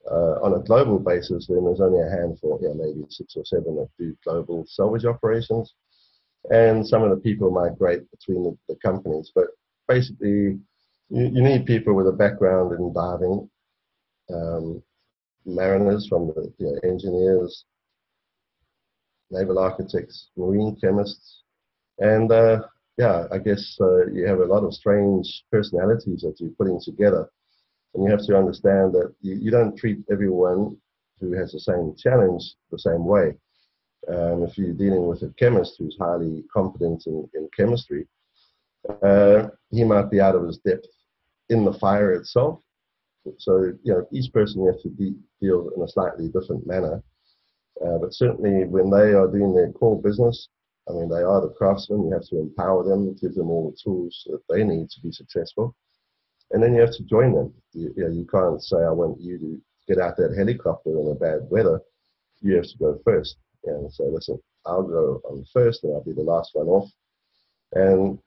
Uh, 0.09 0.37
on 0.43 0.53
a 0.53 0.63
global 0.63 0.99
basis, 0.99 1.47
then 1.47 1.63
there's 1.63 1.79
only 1.79 2.01
a 2.01 2.09
handful, 2.09 2.59
yeah, 2.61 2.73
maybe 2.75 3.05
six 3.09 3.35
or 3.37 3.45
seven 3.45 3.75
that 3.75 3.87
do 3.97 4.15
global 4.23 4.65
salvage 4.67 5.05
operations, 5.05 5.75
and 6.49 6.85
some 6.85 7.03
of 7.03 7.09
the 7.09 7.15
people 7.17 7.49
migrate 7.49 8.09
between 8.11 8.43
the, 8.43 8.57
the 8.67 8.75
companies. 8.83 9.31
But 9.33 9.47
basically, 9.87 10.27
you, 10.29 10.59
you 11.09 11.41
need 11.41 11.65
people 11.65 11.93
with 11.93 12.07
a 12.07 12.11
background 12.11 12.73
in 12.77 12.93
diving, 12.93 13.49
um, 14.33 14.83
mariners 15.45 16.07
from 16.09 16.27
the 16.27 16.79
engineers, 16.83 17.63
naval 19.31 19.57
architects, 19.57 20.31
marine 20.35 20.75
chemists, 20.81 21.42
and 21.99 22.31
uh, 22.31 22.61
yeah, 22.97 23.27
I 23.31 23.39
guess 23.39 23.77
uh, 23.81 24.07
you 24.07 24.25
have 24.27 24.39
a 24.39 24.45
lot 24.45 24.63
of 24.63 24.73
strange 24.73 25.45
personalities 25.51 26.21
that 26.21 26.35
you're 26.39 26.51
putting 26.51 26.79
together, 26.79 27.29
and 27.93 28.03
you 28.03 28.11
have 28.11 28.25
to 28.27 28.37
understand 28.37 28.93
that 28.93 29.13
you, 29.21 29.35
you 29.35 29.51
don't 29.51 29.77
treat 29.77 29.99
everyone 30.11 30.77
who 31.19 31.31
has 31.33 31.51
the 31.51 31.59
same 31.59 31.95
challenge 31.97 32.43
the 32.71 32.79
same 32.79 33.05
way. 33.05 33.33
Um, 34.09 34.43
if 34.43 34.57
you're 34.57 34.73
dealing 34.73 35.07
with 35.07 35.21
a 35.23 35.33
chemist 35.39 35.75
who's 35.79 35.97
highly 35.99 36.43
competent 36.53 37.07
in, 37.07 37.27
in 37.33 37.47
chemistry, 37.55 38.05
uh, 39.01 39.47
he 39.71 39.83
might 39.83 40.11
be 40.11 40.19
out 40.19 40.35
of 40.35 40.45
his 40.45 40.57
depth 40.57 40.87
in 41.49 41.63
the 41.63 41.73
fire 41.73 42.11
itself. 42.11 42.59
So, 43.37 43.71
you 43.83 43.93
know, 43.93 44.05
each 44.11 44.33
person 44.33 44.61
you 44.61 44.67
have 44.67 44.81
to 44.81 44.89
de- 44.89 45.15
deal 45.39 45.69
in 45.75 45.81
a 45.81 45.87
slightly 45.87 46.27
different 46.27 46.67
manner. 46.67 47.01
Uh, 47.83 47.97
but 47.97 48.13
certainly 48.13 48.65
when 48.65 48.89
they 48.89 49.13
are 49.13 49.27
doing 49.27 49.53
their 49.55 49.71
core 49.71 50.01
business, 50.01 50.49
I 50.89 50.93
mean, 50.93 51.09
they 51.09 51.21
are 51.21 51.41
the 51.41 51.53
craftsmen. 51.57 52.05
You 52.05 52.13
have 52.13 52.27
to 52.27 52.39
empower 52.39 52.83
them, 52.83 53.15
give 53.21 53.35
them 53.35 53.49
all 53.49 53.71
the 53.71 53.77
tools 53.81 54.27
that 54.29 54.41
they 54.49 54.63
need 54.63 54.89
to 54.89 55.01
be 55.01 55.11
successful. 55.11 55.75
And 56.51 56.61
then 56.61 56.73
you 56.73 56.81
have 56.81 56.95
to 56.95 57.03
join 57.03 57.33
them. 57.33 57.53
You, 57.73 57.93
you, 57.95 58.03
know, 58.03 58.09
you 58.09 58.25
can't 58.25 58.61
say, 58.61 58.77
I 58.77 58.91
want 58.91 59.19
you 59.21 59.37
to 59.39 59.61
get 59.87 59.99
out 59.99 60.17
that 60.17 60.35
helicopter 60.37 60.89
in 60.99 61.07
a 61.11 61.15
bad 61.15 61.47
weather. 61.49 61.81
You 62.41 62.55
have 62.57 62.67
to 62.67 62.77
go 62.77 62.99
first. 63.05 63.37
And 63.65 63.91
say, 63.93 64.03
listen, 64.09 64.39
I'll 64.65 64.83
go 64.83 65.21
on 65.23 65.45
first 65.53 65.83
and 65.83 65.93
I'll 65.93 66.03
be 66.03 66.11
the 66.11 66.21
last 66.21 66.51
one 66.53 66.67
off. 66.67 66.89
And 67.71 68.19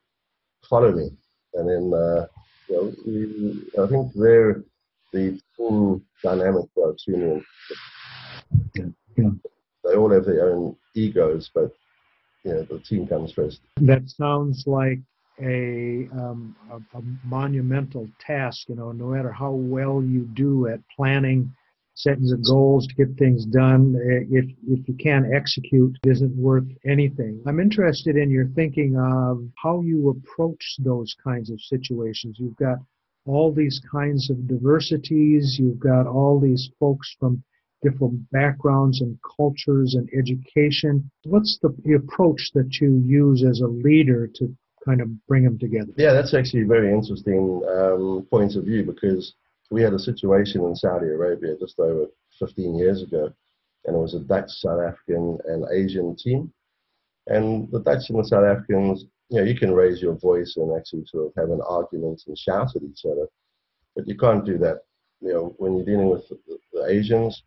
follow 0.69 0.93
me. 0.93 1.11
And 1.55 1.69
then 1.69 1.99
uh, 1.99 2.27
you 2.69 3.71
know, 3.77 3.85
I 3.85 3.89
think 3.89 4.13
they're 4.15 4.65
the 5.13 5.41
full 5.57 6.03
dynamic 6.23 6.67
are 6.77 6.93
extremely 6.93 7.43
yeah. 8.75 8.85
yeah. 9.17 9.31
They 9.85 9.95
all 9.95 10.11
have 10.11 10.25
their 10.25 10.51
own 10.51 10.77
egos, 10.95 11.51
but 11.55 11.73
know, 12.55 12.63
the 12.63 12.79
team 12.81 13.07
comes 13.07 13.33
first. 13.33 13.61
That 13.77 14.09
sounds 14.09 14.65
like 14.67 15.01
a, 15.41 16.09
um, 16.13 16.57
a, 16.71 16.99
a 16.99 17.03
monumental 17.25 18.09
task. 18.21 18.69
You 18.69 18.77
know, 18.77 18.93
no 18.93 19.07
matter 19.07 19.33
how 19.33 19.53
well 19.53 20.03
you 20.03 20.23
do 20.35 20.69
at 20.69 20.81
planning 20.95 21.53
setting 21.97 22.27
the 22.27 22.37
goals 22.37 22.87
to 22.87 22.95
get 22.95 23.17
things 23.17 23.47
done. 23.47 23.97
If, 24.31 24.45
if 24.69 24.87
you 24.87 24.95
can't 25.03 25.33
execute, 25.35 25.97
it 26.05 26.11
isn't 26.11 26.37
worth 26.37 26.69
anything. 26.87 27.43
I'm 27.47 27.59
interested 27.59 28.17
in 28.17 28.31
your 28.31 28.49
thinking 28.49 28.97
of 28.97 29.43
how 29.57 29.81
you 29.81 30.11
approach 30.11 30.77
those 30.79 31.17
kinds 31.25 31.51
of 31.51 31.61
situations. 31.61 32.37
You've 32.39 32.57
got 32.57 32.79
all 33.25 33.51
these 33.53 33.81
kinds 33.91 34.31
of 34.31 34.47
diversities, 34.47 35.57
you've 35.59 35.81
got 35.81 36.07
all 36.07 36.39
these 36.39 36.71
folks 36.79 37.17
from 37.19 37.43
different 37.83 38.31
backgrounds 38.31 39.01
and 39.01 39.19
cultures 39.37 39.95
and 39.95 40.09
education. 40.17 41.11
What's 41.25 41.59
the, 41.63 41.75
the 41.85 41.95
approach 41.95 42.51
that 42.55 42.79
you 42.81 43.03
use 43.07 43.45
as 43.45 43.61
a 43.61 43.67
leader 43.67 44.29
to 44.37 44.57
kind 44.85 45.01
of 45.01 45.09
bring 45.27 45.45
them 45.45 45.59
together? 45.59 45.93
Yeah, 45.97 46.13
that's 46.13 46.35
actually 46.35 46.63
a 46.63 46.67
very 46.67 46.93
interesting 46.93 47.63
um, 47.69 48.27
point 48.31 48.57
of 48.57 48.65
view 48.65 48.85
because 48.85 49.35
we 49.71 49.83
had 49.83 49.93
a 49.93 49.99
situation 49.99 50.65
in 50.65 50.77
Saudi 50.77 51.07
Arabia 51.07 51.57
just 51.59 51.79
over 51.79 52.07
15 52.39 52.77
years 52.77 53.03
ago, 53.03 53.33
and 53.85 53.97
it 53.97 53.99
was 53.99 54.15
a 54.15 54.21
Dutch, 54.21 54.51
South 54.51 54.81
African, 54.81 55.39
and 55.47 55.65
Asian 55.73 56.17
team. 56.17 56.53
And 57.27 57.71
the 57.73 57.81
Dutch 57.81 58.09
and 58.09 58.19
the 58.21 58.25
South 58.25 58.45
Africans, 58.45 59.05
you 59.31 59.39
know, 59.39 59.45
you 59.45 59.59
can 59.59 59.73
raise 59.73 60.01
your 60.01 60.15
voice 60.15 60.55
and 60.57 60.77
actually 60.77 61.05
sort 61.07 61.27
of 61.27 61.33
have 61.37 61.51
an 61.51 61.61
argument 61.67 62.23
and 62.27 62.39
shout 62.39 62.77
at 62.77 62.83
each 62.83 63.05
other, 63.05 63.27
but 63.97 64.07
you 64.07 64.17
can't 64.17 64.47
do 64.47 64.59
that. 64.59 64.83
You 65.21 65.33
know, 65.33 65.55
when 65.59 65.77
you're 65.77 65.87
dealing 65.87 66.11
with 66.11 66.29
the, 66.29 66.39
the 66.73 66.87
Asians, 66.87 67.43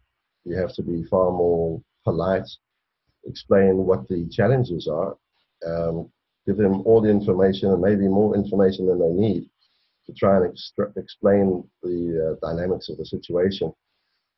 you 0.45 0.55
have 0.57 0.73
to 0.75 0.83
be 0.83 1.03
far 1.03 1.31
more 1.31 1.81
polite, 2.03 2.49
explain 3.25 3.77
what 3.77 4.07
the 4.07 4.27
challenges 4.29 4.87
are, 4.87 5.15
um, 5.65 6.09
give 6.45 6.57
them 6.57 6.81
all 6.85 7.01
the 7.01 7.09
information 7.09 7.69
and 7.69 7.81
maybe 7.81 8.07
more 8.07 8.35
information 8.35 8.87
than 8.87 8.99
they 8.99 9.27
need 9.27 9.49
to 10.05 10.13
try 10.13 10.37
and 10.37 10.49
extra- 10.49 10.91
explain 10.95 11.63
the 11.83 12.37
uh, 12.41 12.47
dynamics 12.47 12.89
of 12.89 12.97
the 12.97 13.05
situation. 13.05 13.71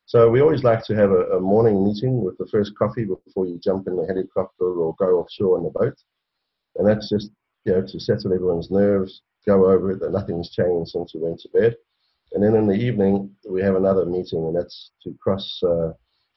So 0.06 0.28
we 0.28 0.42
always 0.42 0.64
like 0.64 0.84
to 0.86 0.94
have 0.94 1.10
a, 1.10 1.36
a, 1.36 1.40
morning 1.40 1.84
meeting 1.84 2.22
with 2.22 2.36
the 2.36 2.46
first 2.48 2.76
coffee 2.76 3.04
before 3.04 3.46
you 3.46 3.58
jump 3.62 3.86
in 3.86 3.96
the 3.96 4.06
helicopter 4.06 4.64
or 4.64 4.94
go 4.98 5.20
offshore 5.20 5.56
on 5.56 5.64
the 5.64 5.70
boat, 5.70 5.96
and 6.76 6.86
that's 6.86 7.08
just 7.08 7.30
you 7.64 7.72
know 7.72 7.86
to 7.86 8.00
settle 8.00 8.34
everyone's 8.34 8.70
nerves, 8.70 9.22
go 9.46 9.70
over 9.70 9.92
it 9.92 10.00
that 10.00 10.12
nothing's 10.12 10.50
changed 10.50 10.90
since 10.90 11.14
we 11.14 11.20
went 11.20 11.38
to 11.40 11.48
bed, 11.50 11.76
and 12.34 12.42
then 12.42 12.54
in 12.54 12.66
the 12.66 12.74
evening 12.74 13.30
we 13.48 13.60
have 13.62 13.76
another 13.76 14.06
meeting, 14.06 14.46
and 14.46 14.56
that's 14.56 14.92
to 15.02 15.14
cross 15.20 15.60
uh, 15.62 15.92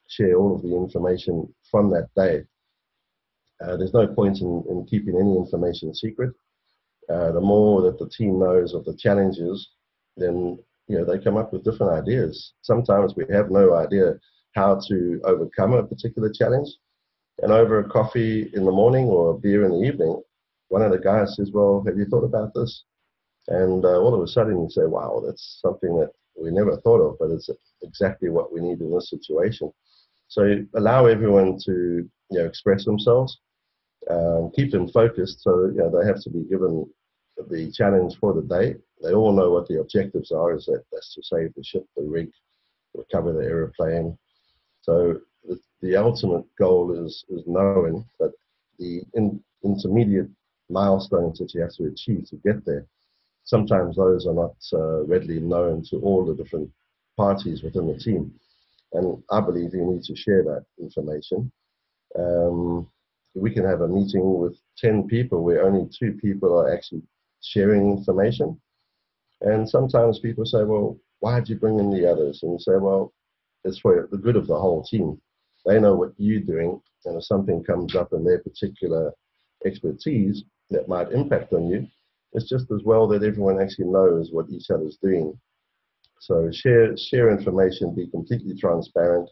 share 0.10 0.36
all 0.36 0.56
of 0.56 0.62
the 0.62 0.76
information 0.76 1.54
from 1.72 1.90
that 1.92 2.08
day. 2.16 2.44
Uh, 3.64 3.78
there's 3.78 3.94
no 3.94 4.08
point 4.08 4.42
in, 4.42 4.64
in 4.70 4.86
keeping 4.86 5.16
any 5.18 5.36
information 5.36 5.94
secret. 5.94 6.34
Uh, 7.10 7.32
the 7.32 7.42
more 7.42 7.82
that 7.82 7.98
the 8.00 8.10
team 8.10 8.40
knows 8.40 8.74
of 8.74 8.84
the 8.86 8.96
challenges, 8.98 9.70
then 10.18 10.58
you 10.88 10.98
know 10.98 11.06
they 11.06 11.24
come 11.24 11.38
up 11.38 11.54
with 11.54 11.64
different 11.64 11.94
ideas. 11.94 12.54
Sometimes 12.62 13.16
we 13.16 13.26
have 13.32 13.50
no 13.50 13.76
idea 13.76 14.16
how 14.56 14.80
to 14.88 15.22
overcome 15.24 15.74
a 15.74 15.84
particular 15.84 16.32
challenge, 16.32 16.70
and 17.42 17.52
over 17.52 17.80
a 17.80 17.90
coffee 17.90 18.50
in 18.54 18.66
the 18.66 18.72
morning 18.72 19.06
or 19.06 19.32
a 19.32 19.38
beer 19.38 19.66
in 19.66 19.72
the 19.72 19.88
evening, 19.88 20.22
one 20.70 20.82
of 20.82 20.92
the 20.92 20.98
guys 20.98 21.36
says, 21.36 21.52
"Well, 21.54 21.84
have 21.86 21.98
you 21.98 22.06
thought 22.06 22.24
about 22.24 22.54
this?" 22.54 22.84
And 23.48 23.86
uh, 23.86 24.00
all 24.00 24.16
of 24.16 24.22
a 24.22 24.28
sudden 24.28 24.62
you 24.62 24.70
say, 24.70 24.86
"Wow, 24.86 25.22
that's 25.26 25.60
something 25.62 25.96
that 26.00 26.12
we 26.36 26.52
never 26.52 26.78
thought 26.78 27.02
of, 27.02 27.18
but 27.20 27.32
it's 27.32 27.50
exactly 27.84 28.30
what 28.30 28.52
we 28.52 28.62
need 28.62 28.82
in 28.82 28.92
this 28.92 29.10
situation." 29.10 29.72
So 30.28 30.66
allow 30.76 31.06
everyone 31.06 31.60
to 31.66 32.10
you 32.32 32.40
know 32.40 32.46
express 32.46 32.86
themselves 32.86 33.40
um, 34.10 34.52
keep 34.56 34.72
them 34.72 34.88
focused. 34.90 35.42
So 35.42 35.66
you 35.66 35.78
know, 35.78 35.90
they 35.90 36.06
have 36.08 36.22
to 36.22 36.30
be 36.30 36.44
given 36.44 36.90
the 37.50 37.72
challenge 37.72 38.18
for 38.20 38.34
the 38.34 38.42
day. 38.42 38.76
They 39.02 39.14
all 39.14 39.34
know 39.34 39.52
what 39.52 39.68
the 39.68 39.80
objectives 39.80 40.32
are. 40.32 40.56
Is 40.56 40.66
that 40.66 40.84
that's 40.92 41.14
to 41.16 41.24
save 41.24 41.54
the 41.56 41.64
ship, 41.64 41.86
the 41.96 42.04
rig, 42.04 42.32
recover 42.94 43.34
the 43.34 43.44
aeroplane. 43.44 44.18
So 44.82 45.20
the, 45.44 45.60
the 45.82 45.96
ultimate 45.96 46.46
goal 46.58 47.06
is 47.06 47.26
is 47.30 47.44
knowing 47.46 48.06
that 48.20 48.32
the 48.80 49.04
in, 49.14 49.44
intermediate 49.64 50.30
milestones 50.70 51.40
that 51.40 51.54
you 51.54 51.62
have 51.62 51.74
to 51.74 51.86
achieve 51.86 52.28
to 52.30 52.38
get 52.38 52.66
there. 52.66 52.86
Sometimes 53.46 53.96
those 53.96 54.28
are 54.28 54.34
not 54.34 54.56
uh, 54.74 55.04
readily 55.06 55.40
known 55.40 55.84
to 55.90 55.98
all 55.98 56.26
the 56.26 56.36
different 56.36 56.70
parties 57.16 57.64
within 57.64 57.88
the 57.88 57.98
team. 57.98 58.34
And 58.94 59.24
I 59.32 59.40
believe 59.40 59.74
you 59.74 59.86
need 59.86 60.04
to 60.04 60.16
share 60.16 60.44
that 60.44 60.66
information. 60.80 61.52
Um, 62.18 62.88
we 63.36 63.52
can 63.52 63.66
have 63.66 63.82
a 63.82 63.88
meeting 63.88 64.40
with 64.40 64.58
10 64.78 65.08
people 65.08 65.44
where 65.44 65.66
only 65.66 65.90
two 65.98 66.14
people 66.14 66.58
are 66.58 66.74
actually 66.74 67.04
sharing 67.42 67.92
information. 67.92 68.60
And 69.42 69.70
sometimes 69.70 70.20
people 70.20 70.46
say, 70.46 70.64
well, 70.64 70.98
why 71.20 71.40
did 71.40 71.50
you 71.50 71.56
bring 71.58 71.80
in 71.80 71.92
the 71.92 72.10
others? 72.10 72.42
And 72.42 72.54
you 72.54 72.60
say, 72.60 72.78
well, 72.78 73.14
it's 73.64 73.80
for 73.80 74.08
the 74.12 74.18
good 74.18 74.36
of 74.36 74.48
the 74.48 74.60
whole 74.60 74.84
team. 74.84 75.20
They 75.66 75.80
know 75.80 75.96
what 75.96 76.14
you're 76.18 76.42
doing, 76.42 76.80
and 77.06 77.18
if 77.18 77.24
something 77.24 77.64
comes 77.64 77.96
up 77.96 78.14
in 78.14 78.24
their 78.24 78.40
particular 78.40 79.12
expertise 79.66 80.44
that 80.70 80.88
might 80.88 81.12
impact 81.12 81.54
on 81.54 81.68
you, 81.68 81.88
it's 82.36 82.50
just 82.50 82.72
as 82.72 82.82
well 82.84 83.08
that 83.08 83.24
everyone 83.24 83.62
actually 83.62 83.88
knows 83.88 84.30
what 84.32 84.50
each 84.50 84.70
other's 84.70 84.98
doing. 85.02 85.38
So 86.20 86.50
share 86.52 86.96
share 86.98 87.30
information, 87.32 87.96
be 87.96 88.08
completely 88.08 88.56
transparent, 88.56 89.30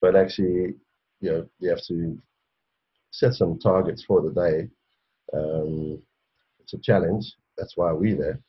but 0.00 0.16
actually, 0.16 0.74
you 1.20 1.30
know, 1.30 1.48
you 1.58 1.70
have 1.70 1.82
to 1.88 2.18
set 3.10 3.34
some 3.34 3.58
targets 3.58 4.04
for 4.04 4.22
the 4.22 4.30
day. 4.30 4.68
Um, 5.32 6.02
it's 6.60 6.74
a 6.74 6.78
challenge. 6.78 7.32
That's 7.56 7.76
why 7.76 7.92
we're 7.92 8.16
there 8.16 8.40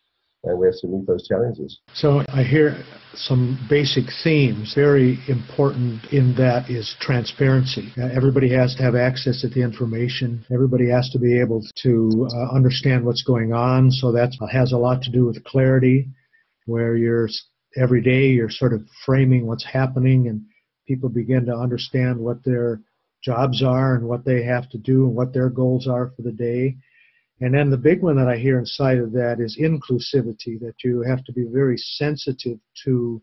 and 0.47 0.59
we 0.59 0.67
have 0.67 0.79
to 0.81 0.87
meet 0.87 1.05
those 1.05 1.27
challenges. 1.27 1.79
So 1.93 2.23
I 2.29 2.43
hear 2.43 2.83
some 3.13 3.59
basic 3.69 4.05
themes. 4.23 4.73
Very 4.73 5.19
important 5.27 6.05
in 6.11 6.35
that 6.35 6.69
is 6.69 6.95
transparency. 6.99 7.91
Uh, 7.97 8.09
everybody 8.13 8.49
has 8.53 8.75
to 8.75 8.83
have 8.83 8.95
access 8.95 9.41
to 9.41 9.49
the 9.49 9.61
information. 9.61 10.45
Everybody 10.51 10.89
has 10.89 11.09
to 11.11 11.19
be 11.19 11.39
able 11.39 11.63
to 11.83 12.27
uh, 12.31 12.55
understand 12.55 13.05
what's 13.05 13.23
going 13.23 13.53
on. 13.53 13.91
So 13.91 14.11
that 14.11 14.31
has 14.51 14.71
a 14.71 14.77
lot 14.77 15.01
to 15.03 15.11
do 15.11 15.25
with 15.25 15.43
clarity, 15.43 16.07
where 16.65 16.95
you're 16.95 17.29
every 17.75 18.01
day 18.01 18.27
you're 18.27 18.49
sort 18.49 18.73
of 18.73 18.81
framing 19.05 19.45
what's 19.45 19.65
happening 19.65 20.27
and 20.27 20.41
people 20.87 21.09
begin 21.09 21.45
to 21.45 21.53
understand 21.53 22.17
what 22.17 22.43
their 22.43 22.81
jobs 23.23 23.61
are 23.61 23.95
and 23.95 24.07
what 24.07 24.23
they 24.25 24.43
have 24.43 24.69
to 24.69 24.77
do 24.77 25.05
and 25.05 25.15
what 25.15 25.33
their 25.33 25.49
goals 25.49 25.87
are 25.87 26.11
for 26.15 26.21
the 26.21 26.31
day 26.31 26.75
and 27.39 27.53
then 27.53 27.69
the 27.69 27.77
big 27.77 28.01
one 28.01 28.15
that 28.17 28.27
I 28.27 28.37
hear 28.37 28.57
inside 28.57 28.97
of 28.97 29.11
that 29.13 29.39
is 29.39 29.59
inclusivity, 29.61 30.59
that 30.59 30.75
you 30.83 31.01
have 31.01 31.23
to 31.25 31.33
be 31.33 31.45
very 31.45 31.77
sensitive 31.77 32.57
to, 32.83 33.21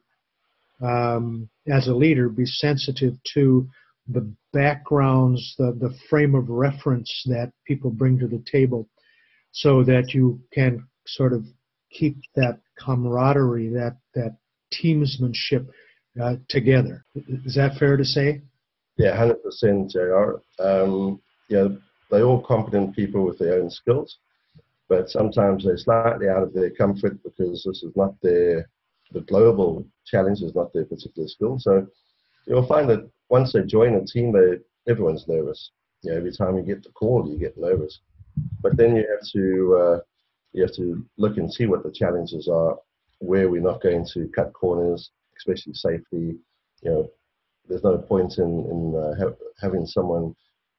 um, 0.80 1.48
as 1.66 1.88
a 1.88 1.94
leader, 1.94 2.28
be 2.28 2.46
sensitive 2.46 3.14
to 3.34 3.68
the 4.06 4.32
backgrounds, 4.52 5.54
the, 5.58 5.76
the 5.80 5.94
frame 6.08 6.34
of 6.34 6.48
reference 6.48 7.24
that 7.26 7.52
people 7.66 7.90
bring 7.90 8.18
to 8.18 8.28
the 8.28 8.44
table 8.50 8.88
so 9.50 9.82
that 9.82 10.14
you 10.14 10.40
can 10.52 10.86
sort 11.06 11.32
of 11.32 11.44
keep 11.90 12.16
that 12.36 12.60
camaraderie, 12.78 13.68
that, 13.68 13.96
that 14.14 14.36
teamsmanship 14.72 15.66
uh, 16.20 16.36
together. 16.48 17.04
Is 17.44 17.56
that 17.56 17.76
fair 17.78 17.96
to 17.96 18.04
say? 18.04 18.42
Yeah, 18.96 19.16
100% 19.16 19.90
JR. 19.90 20.62
Um, 20.62 21.20
yeah, 21.48 21.68
they're 22.10 22.24
all 22.24 22.42
competent 22.42 22.94
people 22.94 23.24
with 23.24 23.38
their 23.38 23.60
own 23.60 23.70
skills, 23.70 24.18
but 24.88 25.10
sometimes 25.10 25.64
they're 25.64 25.78
slightly 25.78 26.28
out 26.28 26.42
of 26.42 26.52
their 26.52 26.70
comfort 26.70 27.22
because 27.22 27.64
this 27.64 27.82
is 27.82 27.92
not 27.96 28.14
their, 28.22 28.68
the 29.12 29.20
global 29.22 29.86
challenge 30.06 30.40
is 30.42 30.54
not 30.54 30.72
their 30.72 30.84
particular 30.84 31.28
skill. 31.28 31.58
So 31.58 31.86
you'll 32.46 32.66
find 32.66 32.88
that 32.90 33.08
once 33.28 33.52
they 33.52 33.62
join 33.62 33.94
a 33.94 34.04
team, 34.04 34.32
they, 34.32 34.58
everyone's 34.90 35.26
nervous. 35.28 35.70
You 36.02 36.10
know, 36.10 36.18
every 36.18 36.32
time 36.32 36.56
you 36.56 36.62
get 36.62 36.82
the 36.82 36.90
call, 36.90 37.28
you 37.28 37.38
get 37.38 37.56
nervous. 37.56 38.00
But 38.60 38.76
then 38.76 38.96
you 38.96 39.06
have 39.10 39.26
to 39.32 39.76
uh, 39.76 40.00
you 40.52 40.62
have 40.62 40.74
to 40.74 41.04
look 41.18 41.36
and 41.36 41.52
see 41.52 41.66
what 41.66 41.82
the 41.82 41.90
challenges 41.90 42.48
are, 42.48 42.76
where 43.18 43.48
we're 43.48 43.62
not 43.62 43.82
going 43.82 44.06
to 44.12 44.28
cut 44.34 44.52
corners, 44.52 45.10
especially 45.38 45.74
safety. 45.74 46.36
You 46.82 46.90
know, 46.90 47.10
there's 47.68 47.84
no 47.84 47.98
point 47.98 48.38
in 48.38 48.44
in 48.44 48.94
uh, 48.96 49.14
ha- 49.18 49.36
having 49.60 49.86
someone 49.86 50.34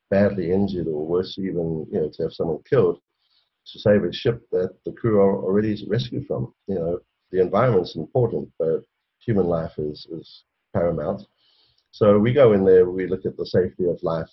badly 0.10 0.52
injured 0.52 0.88
or 0.88 1.06
worse 1.06 1.38
even, 1.38 1.86
you 1.92 2.00
know, 2.00 2.10
to 2.14 2.24
have 2.24 2.34
someone 2.34 2.60
killed 2.70 3.00
to 3.68 3.80
save 3.80 4.04
a 4.04 4.14
ship 4.14 4.42
that 4.52 4.76
the 4.86 4.92
crew 4.92 5.20
are 5.20 5.44
already 5.44 5.86
rescued 5.90 6.28
from. 6.28 6.54
You 6.68 6.76
know, 6.76 7.00
the 7.32 7.42
environment's 7.42 7.96
important, 7.96 8.50
but 8.60 8.84
human 9.20 9.48
life 9.48 9.74
is, 9.78 10.08
is 10.12 10.44
paramount. 10.74 11.24
So 11.92 12.20
we 12.20 12.34
go 12.34 12.54
in 12.54 12.66
there, 12.66 12.90
we 12.90 13.08
look 13.08 13.26
at 13.26 13.38
the 13.38 13.46
safety 13.46 13.86
of 13.86 14.02
life 14.04 14.30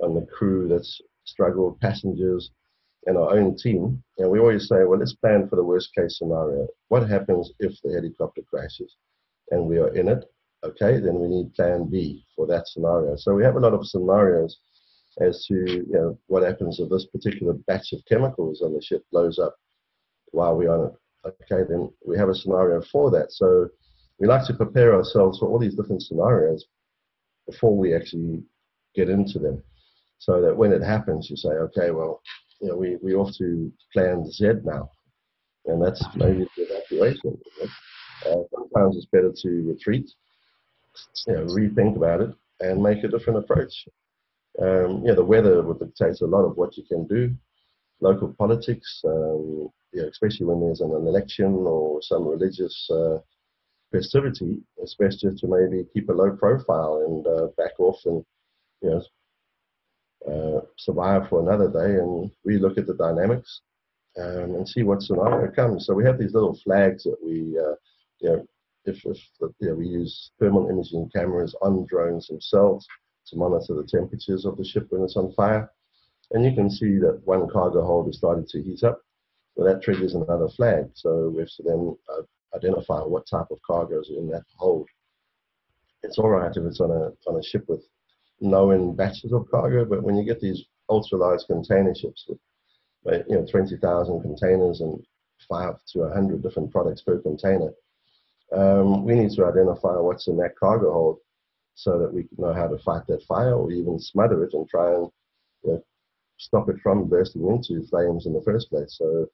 and 0.00 0.16
the 0.16 0.26
crew 0.26 0.68
that's 0.68 1.00
struggled, 1.24 1.78
passengers, 1.80 2.50
and 3.06 3.16
our 3.16 3.36
own 3.36 3.56
team. 3.56 4.02
And 4.18 4.30
we 4.30 4.38
always 4.38 4.68
say, 4.68 4.84
well, 4.84 4.98
let's 4.98 5.14
plan 5.14 5.48
for 5.48 5.56
the 5.56 5.64
worst 5.64 5.94
case 5.94 6.18
scenario. 6.18 6.66
What 6.88 7.08
happens 7.08 7.52
if 7.60 7.72
the 7.82 7.92
helicopter 7.92 8.42
crashes 8.50 8.96
and 9.50 9.66
we 9.66 9.78
are 9.78 9.94
in 9.94 10.08
it? 10.08 10.24
Okay, 10.64 10.98
then 10.98 11.20
we 11.20 11.28
need 11.28 11.54
plan 11.54 11.84
B 11.90 12.24
for 12.34 12.46
that 12.46 12.66
scenario. 12.66 13.16
So 13.16 13.34
we 13.34 13.44
have 13.44 13.56
a 13.56 13.60
lot 13.60 13.74
of 13.74 13.86
scenarios 13.86 14.58
as 15.20 15.44
to 15.46 15.54
you 15.54 15.86
know, 15.88 16.18
what 16.26 16.42
happens 16.42 16.80
if 16.80 16.88
this 16.90 17.06
particular 17.06 17.54
batch 17.66 17.92
of 17.92 18.00
chemicals 18.08 18.62
on 18.62 18.74
the 18.74 18.82
ship 18.82 19.02
blows 19.12 19.38
up 19.38 19.54
while 20.32 20.56
we're 20.56 20.72
on 20.72 20.86
it. 20.86 20.92
Okay, 21.26 21.66
then 21.68 21.90
we 22.06 22.18
have 22.18 22.28
a 22.28 22.34
scenario 22.34 22.82
for 22.92 23.10
that. 23.10 23.32
So 23.32 23.68
we 24.18 24.26
like 24.26 24.46
to 24.46 24.54
prepare 24.54 24.94
ourselves 24.94 25.38
for 25.38 25.48
all 25.48 25.58
these 25.58 25.74
different 25.74 26.02
scenarios 26.02 26.64
before 27.46 27.76
we 27.76 27.94
actually 27.94 28.42
get 28.94 29.08
into 29.08 29.38
them. 29.38 29.62
So 30.18 30.40
that 30.40 30.56
when 30.56 30.72
it 30.72 30.82
happens, 30.82 31.28
you 31.30 31.36
say, 31.36 31.50
okay, 31.50 31.90
well, 31.90 32.20
you 32.60 32.68
know, 32.68 32.76
we, 32.76 32.96
we 33.02 33.14
off 33.14 33.34
to 33.38 33.72
plan 33.92 34.30
Z 34.30 34.52
now. 34.64 34.90
And 35.66 35.82
that's 35.82 36.04
maybe 36.14 36.46
the 36.56 36.62
evacuation. 36.62 37.38
Uh, 38.26 38.42
sometimes 38.54 38.96
it's 38.96 39.06
better 39.06 39.32
to 39.34 39.48
retreat, 39.66 40.10
you 41.26 41.34
know, 41.34 41.44
rethink 41.46 41.96
about 41.96 42.20
it 42.20 42.30
and 42.60 42.82
make 42.82 43.02
a 43.02 43.08
different 43.08 43.38
approach. 43.38 43.86
Um, 44.60 45.02
yeah, 45.04 45.14
the 45.14 45.24
weather 45.24 45.62
would 45.62 45.80
dictate 45.80 46.20
a 46.20 46.26
lot 46.26 46.44
of 46.44 46.56
what 46.56 46.76
you 46.76 46.84
can 46.84 47.06
do. 47.06 47.34
Local 48.00 48.32
politics, 48.38 49.02
um, 49.04 49.68
yeah, 49.92 50.04
especially 50.04 50.46
when 50.46 50.60
there's 50.60 50.80
an, 50.80 50.94
an 50.94 51.06
election 51.06 51.52
or 51.66 52.00
some 52.02 52.26
religious 52.26 52.88
uh, 52.90 53.18
festivity, 53.90 54.62
it's 54.78 54.94
best 54.94 55.20
just 55.20 55.38
to 55.38 55.46
maybe 55.46 55.86
keep 55.92 56.08
a 56.08 56.12
low 56.12 56.36
profile 56.36 57.02
and 57.06 57.26
uh, 57.26 57.46
back 57.56 57.78
off 57.78 57.98
and 58.04 58.24
you 58.82 58.90
know 58.90 59.02
uh, 60.30 60.60
survive 60.78 61.28
for 61.28 61.40
another 61.40 61.68
day 61.68 61.98
and 61.98 62.30
relook 62.46 62.78
at 62.78 62.86
the 62.86 62.94
dynamics 62.94 63.60
um, 64.18 64.54
and 64.54 64.68
see 64.68 64.82
what 64.82 65.02
scenario 65.02 65.50
comes. 65.50 65.86
So 65.86 65.94
we 65.94 66.04
have 66.04 66.18
these 66.18 66.34
little 66.34 66.58
flags 66.64 67.04
that 67.04 67.16
we, 67.24 67.58
uh, 67.58 67.74
you 68.20 68.30
know, 68.30 68.46
if, 68.86 69.04
if 69.04 69.18
you 69.40 69.68
know, 69.68 69.74
we 69.74 69.86
use 69.86 70.30
thermal 70.38 70.68
imaging 70.68 71.10
cameras 71.14 71.54
on 71.62 71.86
drones 71.86 72.28
themselves 72.28 72.86
to 73.28 73.36
monitor 73.36 73.74
the 73.74 73.86
temperatures 73.86 74.44
of 74.44 74.56
the 74.56 74.64
ship 74.64 74.86
when 74.90 75.02
it's 75.02 75.16
on 75.16 75.32
fire. 75.32 75.70
And 76.32 76.44
you 76.44 76.54
can 76.54 76.70
see 76.70 76.98
that 76.98 77.20
one 77.24 77.48
cargo 77.48 77.84
hold 77.84 78.08
is 78.08 78.18
starting 78.18 78.46
to 78.48 78.62
heat 78.62 78.82
up. 78.82 79.00
Well, 79.54 79.72
that 79.72 79.82
triggers 79.82 80.14
another 80.14 80.48
flag. 80.48 80.90
So 80.94 81.30
we 81.34 81.40
have 81.40 81.48
to 81.56 81.62
then 81.62 81.96
uh, 82.12 82.22
identify 82.56 83.00
what 83.00 83.28
type 83.28 83.46
of 83.50 83.58
cargo 83.66 84.00
is 84.00 84.10
in 84.10 84.28
that 84.30 84.44
hold. 84.56 84.88
It's 86.02 86.18
all 86.18 86.28
right 86.28 86.50
if 86.54 86.64
it's 86.64 86.80
on 86.80 86.90
a, 86.90 87.12
on 87.28 87.38
a 87.38 87.42
ship 87.42 87.64
with 87.68 87.82
known 88.40 88.94
batches 88.94 89.32
of 89.32 89.50
cargo, 89.50 89.84
but 89.84 90.02
when 90.02 90.16
you 90.16 90.24
get 90.24 90.40
these 90.40 90.64
ultra 90.88 91.18
large 91.18 91.40
container 91.46 91.94
ships 91.94 92.26
with 92.28 92.38
you 93.28 93.36
know 93.36 93.46
20,000 93.50 94.22
containers 94.22 94.80
and 94.80 95.02
five 95.48 95.74
to 95.92 96.00
100 96.00 96.42
different 96.42 96.70
products 96.70 97.02
per 97.02 97.18
container, 97.18 97.72
um, 98.52 99.04
we 99.04 99.14
need 99.14 99.30
to 99.30 99.44
identify 99.46 99.96
what's 99.96 100.28
in 100.28 100.36
that 100.36 100.56
cargo 100.58 100.92
hold 100.92 101.18
so 101.74 101.98
that 101.98 102.12
we 102.12 102.26
know 102.38 102.52
how 102.52 102.68
to 102.68 102.78
fight 102.78 103.06
that 103.08 103.22
fire 103.24 103.54
or 103.54 103.70
even 103.70 103.98
smother 103.98 104.44
it 104.44 104.54
and 104.54 104.68
try 104.68 104.94
and 104.94 105.08
you 105.64 105.72
know, 105.72 105.84
stop 106.38 106.68
it 106.68 106.78
from 106.82 107.08
bursting 107.08 107.46
into 107.48 107.86
flames 107.88 108.26
in 108.26 108.32
the 108.32 108.42
first 108.42 108.70
place. 108.70 108.96
So 108.98 109.26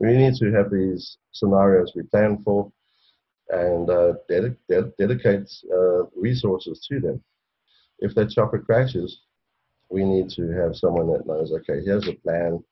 we 0.00 0.16
need 0.16 0.34
to 0.36 0.52
have 0.52 0.70
these 0.70 1.18
scenarios 1.32 1.92
we 1.94 2.02
plan 2.04 2.38
for 2.42 2.70
and 3.50 3.90
uh, 3.90 4.14
ded- 4.28 4.56
ded- 4.68 4.96
dedicate 4.98 5.50
uh, 5.74 6.04
resources 6.16 6.86
to 6.88 7.00
them. 7.00 7.22
If 7.98 8.14
that 8.14 8.30
chopper 8.30 8.58
crashes, 8.58 9.22
we 9.90 10.04
need 10.04 10.30
to 10.30 10.48
have 10.52 10.76
someone 10.76 11.12
that 11.12 11.26
knows, 11.26 11.52
okay, 11.52 11.82
here's 11.84 12.08
a 12.08 12.14
plan. 12.14 12.62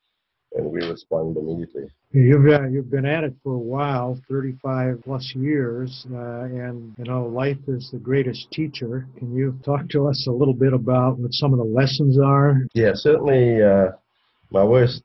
And 0.54 0.66
we 0.66 0.82
respond 0.84 1.36
immediately. 1.36 1.84
You've 2.12 2.46
uh, 2.46 2.66
you've 2.68 2.90
been 2.90 3.04
at 3.04 3.24
it 3.24 3.34
for 3.42 3.54
a 3.54 3.58
while, 3.58 4.18
35 4.30 5.02
plus 5.04 5.34
years, 5.34 6.06
uh, 6.10 6.44
and 6.44 6.94
you 6.96 7.04
know 7.04 7.26
life 7.26 7.58
is 7.68 7.90
the 7.92 7.98
greatest 7.98 8.50
teacher. 8.50 9.06
Can 9.18 9.34
you 9.34 9.58
talk 9.64 9.88
to 9.90 10.08
us 10.08 10.26
a 10.26 10.32
little 10.32 10.54
bit 10.54 10.72
about 10.72 11.18
what 11.18 11.32
some 11.32 11.52
of 11.52 11.58
the 11.58 11.64
lessons 11.64 12.18
are? 12.18 12.66
Yeah, 12.74 12.92
certainly. 12.94 13.62
Uh, 13.62 13.90
my 14.50 14.64
worst 14.64 15.02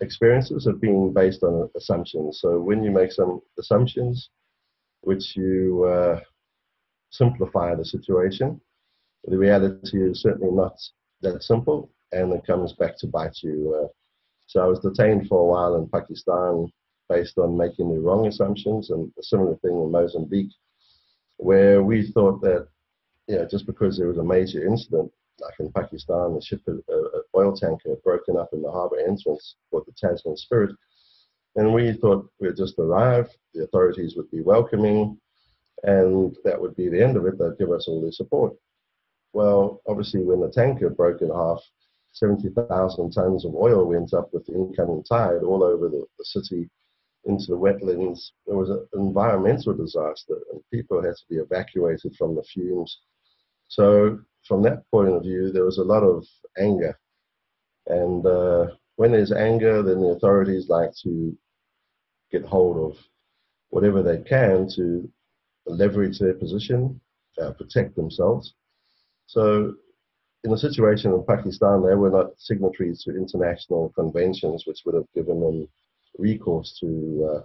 experiences 0.00 0.66
have 0.66 0.80
been 0.80 1.12
based 1.12 1.42
on 1.42 1.68
assumptions. 1.76 2.38
So 2.40 2.60
when 2.60 2.84
you 2.84 2.92
make 2.92 3.10
some 3.10 3.40
assumptions, 3.58 4.30
which 5.00 5.36
you 5.36 5.84
uh, 5.84 6.20
simplify 7.10 7.74
the 7.74 7.84
situation, 7.84 8.60
the 9.24 9.38
reality 9.38 10.02
is 10.02 10.22
certainly 10.22 10.52
not 10.52 10.76
that 11.22 11.42
simple, 11.42 11.90
and 12.12 12.32
it 12.32 12.46
comes 12.46 12.72
back 12.74 12.96
to 12.98 13.06
bite 13.06 13.38
you 13.42 13.82
uh, 13.84 13.88
so 14.46 14.62
I 14.62 14.66
was 14.66 14.80
detained 14.80 15.28
for 15.28 15.40
a 15.40 15.44
while 15.44 15.76
in 15.76 15.88
Pakistan 15.88 16.70
based 17.08 17.38
on 17.38 17.56
making 17.56 17.92
the 17.92 18.00
wrong 18.00 18.26
assumptions, 18.26 18.90
and 18.90 19.12
a 19.18 19.22
similar 19.22 19.56
thing 19.56 19.72
in 19.72 19.90
Mozambique, 19.90 20.52
where 21.36 21.82
we 21.82 22.10
thought 22.12 22.40
that, 22.40 22.68
you 23.26 23.36
know, 23.36 23.46
just 23.50 23.66
because 23.66 23.96
there 23.98 24.08
was 24.08 24.18
a 24.18 24.24
major 24.24 24.66
incident, 24.66 25.10
like 25.40 25.54
in 25.58 25.70
Pakistan, 25.72 26.36
a 26.36 26.40
ship, 26.40 26.62
an 26.66 26.82
oil 27.34 27.54
tanker 27.54 27.96
broken 28.04 28.36
up 28.36 28.50
in 28.52 28.62
the 28.62 28.70
harbour 28.70 28.98
entrance 29.00 29.56
for 29.70 29.82
the 29.86 29.92
Tasman 29.92 30.36
Spirit, 30.36 30.74
and 31.56 31.74
we 31.74 31.92
thought 31.92 32.28
we'd 32.40 32.56
just 32.56 32.78
arrive, 32.78 33.28
the 33.52 33.64
authorities 33.64 34.14
would 34.16 34.30
be 34.30 34.40
welcoming, 34.40 35.18
and 35.82 36.34
that 36.44 36.60
would 36.60 36.74
be 36.76 36.88
the 36.88 37.02
end 37.02 37.16
of 37.16 37.26
it. 37.26 37.38
They'd 37.38 37.58
give 37.58 37.70
us 37.70 37.86
all 37.86 38.00
their 38.00 38.12
support. 38.12 38.54
Well, 39.32 39.82
obviously, 39.86 40.22
when 40.22 40.40
the 40.40 40.50
tanker 40.50 40.88
broke 40.88 41.20
in 41.20 41.30
half, 41.30 41.60
70,000 42.14 43.10
tons 43.10 43.44
of 43.44 43.54
oil 43.54 43.86
went 43.86 44.14
up 44.14 44.32
with 44.32 44.46
the 44.46 44.54
incoming 44.54 45.02
tide 45.04 45.42
all 45.42 45.62
over 45.62 45.88
the, 45.88 46.06
the 46.18 46.24
city 46.24 46.70
into 47.24 47.46
the 47.48 47.58
wetlands. 47.58 48.30
There 48.46 48.56
was 48.56 48.70
an 48.70 48.86
environmental 48.94 49.74
disaster, 49.74 50.38
and 50.52 50.60
people 50.72 51.02
had 51.02 51.16
to 51.16 51.24
be 51.28 51.36
evacuated 51.36 52.14
from 52.16 52.34
the 52.34 52.42
fumes. 52.42 53.00
So, 53.68 54.20
from 54.46 54.62
that 54.62 54.88
point 54.90 55.08
of 55.08 55.22
view, 55.22 55.50
there 55.50 55.64
was 55.64 55.78
a 55.78 55.84
lot 55.84 56.02
of 56.02 56.24
anger. 56.58 56.98
And 57.86 58.24
uh, 58.24 58.66
when 58.96 59.12
there's 59.12 59.32
anger, 59.32 59.82
then 59.82 60.00
the 60.00 60.08
authorities 60.08 60.68
like 60.68 60.90
to 61.02 61.36
get 62.30 62.44
hold 62.44 62.92
of 62.92 62.98
whatever 63.70 64.02
they 64.02 64.18
can 64.22 64.68
to 64.76 65.10
leverage 65.66 66.18
their 66.18 66.34
position, 66.34 67.00
uh, 67.40 67.52
protect 67.52 67.96
themselves. 67.96 68.54
So 69.26 69.74
in 70.44 70.50
the 70.50 70.58
situation 70.58 71.12
in 71.12 71.24
Pakistan, 71.24 71.82
they 71.82 71.94
were 71.94 72.10
not 72.10 72.38
signatories 72.38 73.02
to 73.02 73.16
international 73.16 73.90
conventions, 73.96 74.64
which 74.66 74.82
would 74.84 74.94
have 74.94 75.10
given 75.14 75.40
them 75.40 75.68
recourse 76.18 76.78
to 76.80 77.30
uh, 77.32 77.40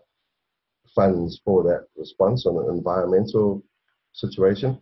funds 0.93 1.39
for 1.45 1.63
that 1.63 1.87
response 1.95 2.45
on 2.45 2.57
an 2.57 2.75
environmental 2.77 3.63
situation. 4.11 4.81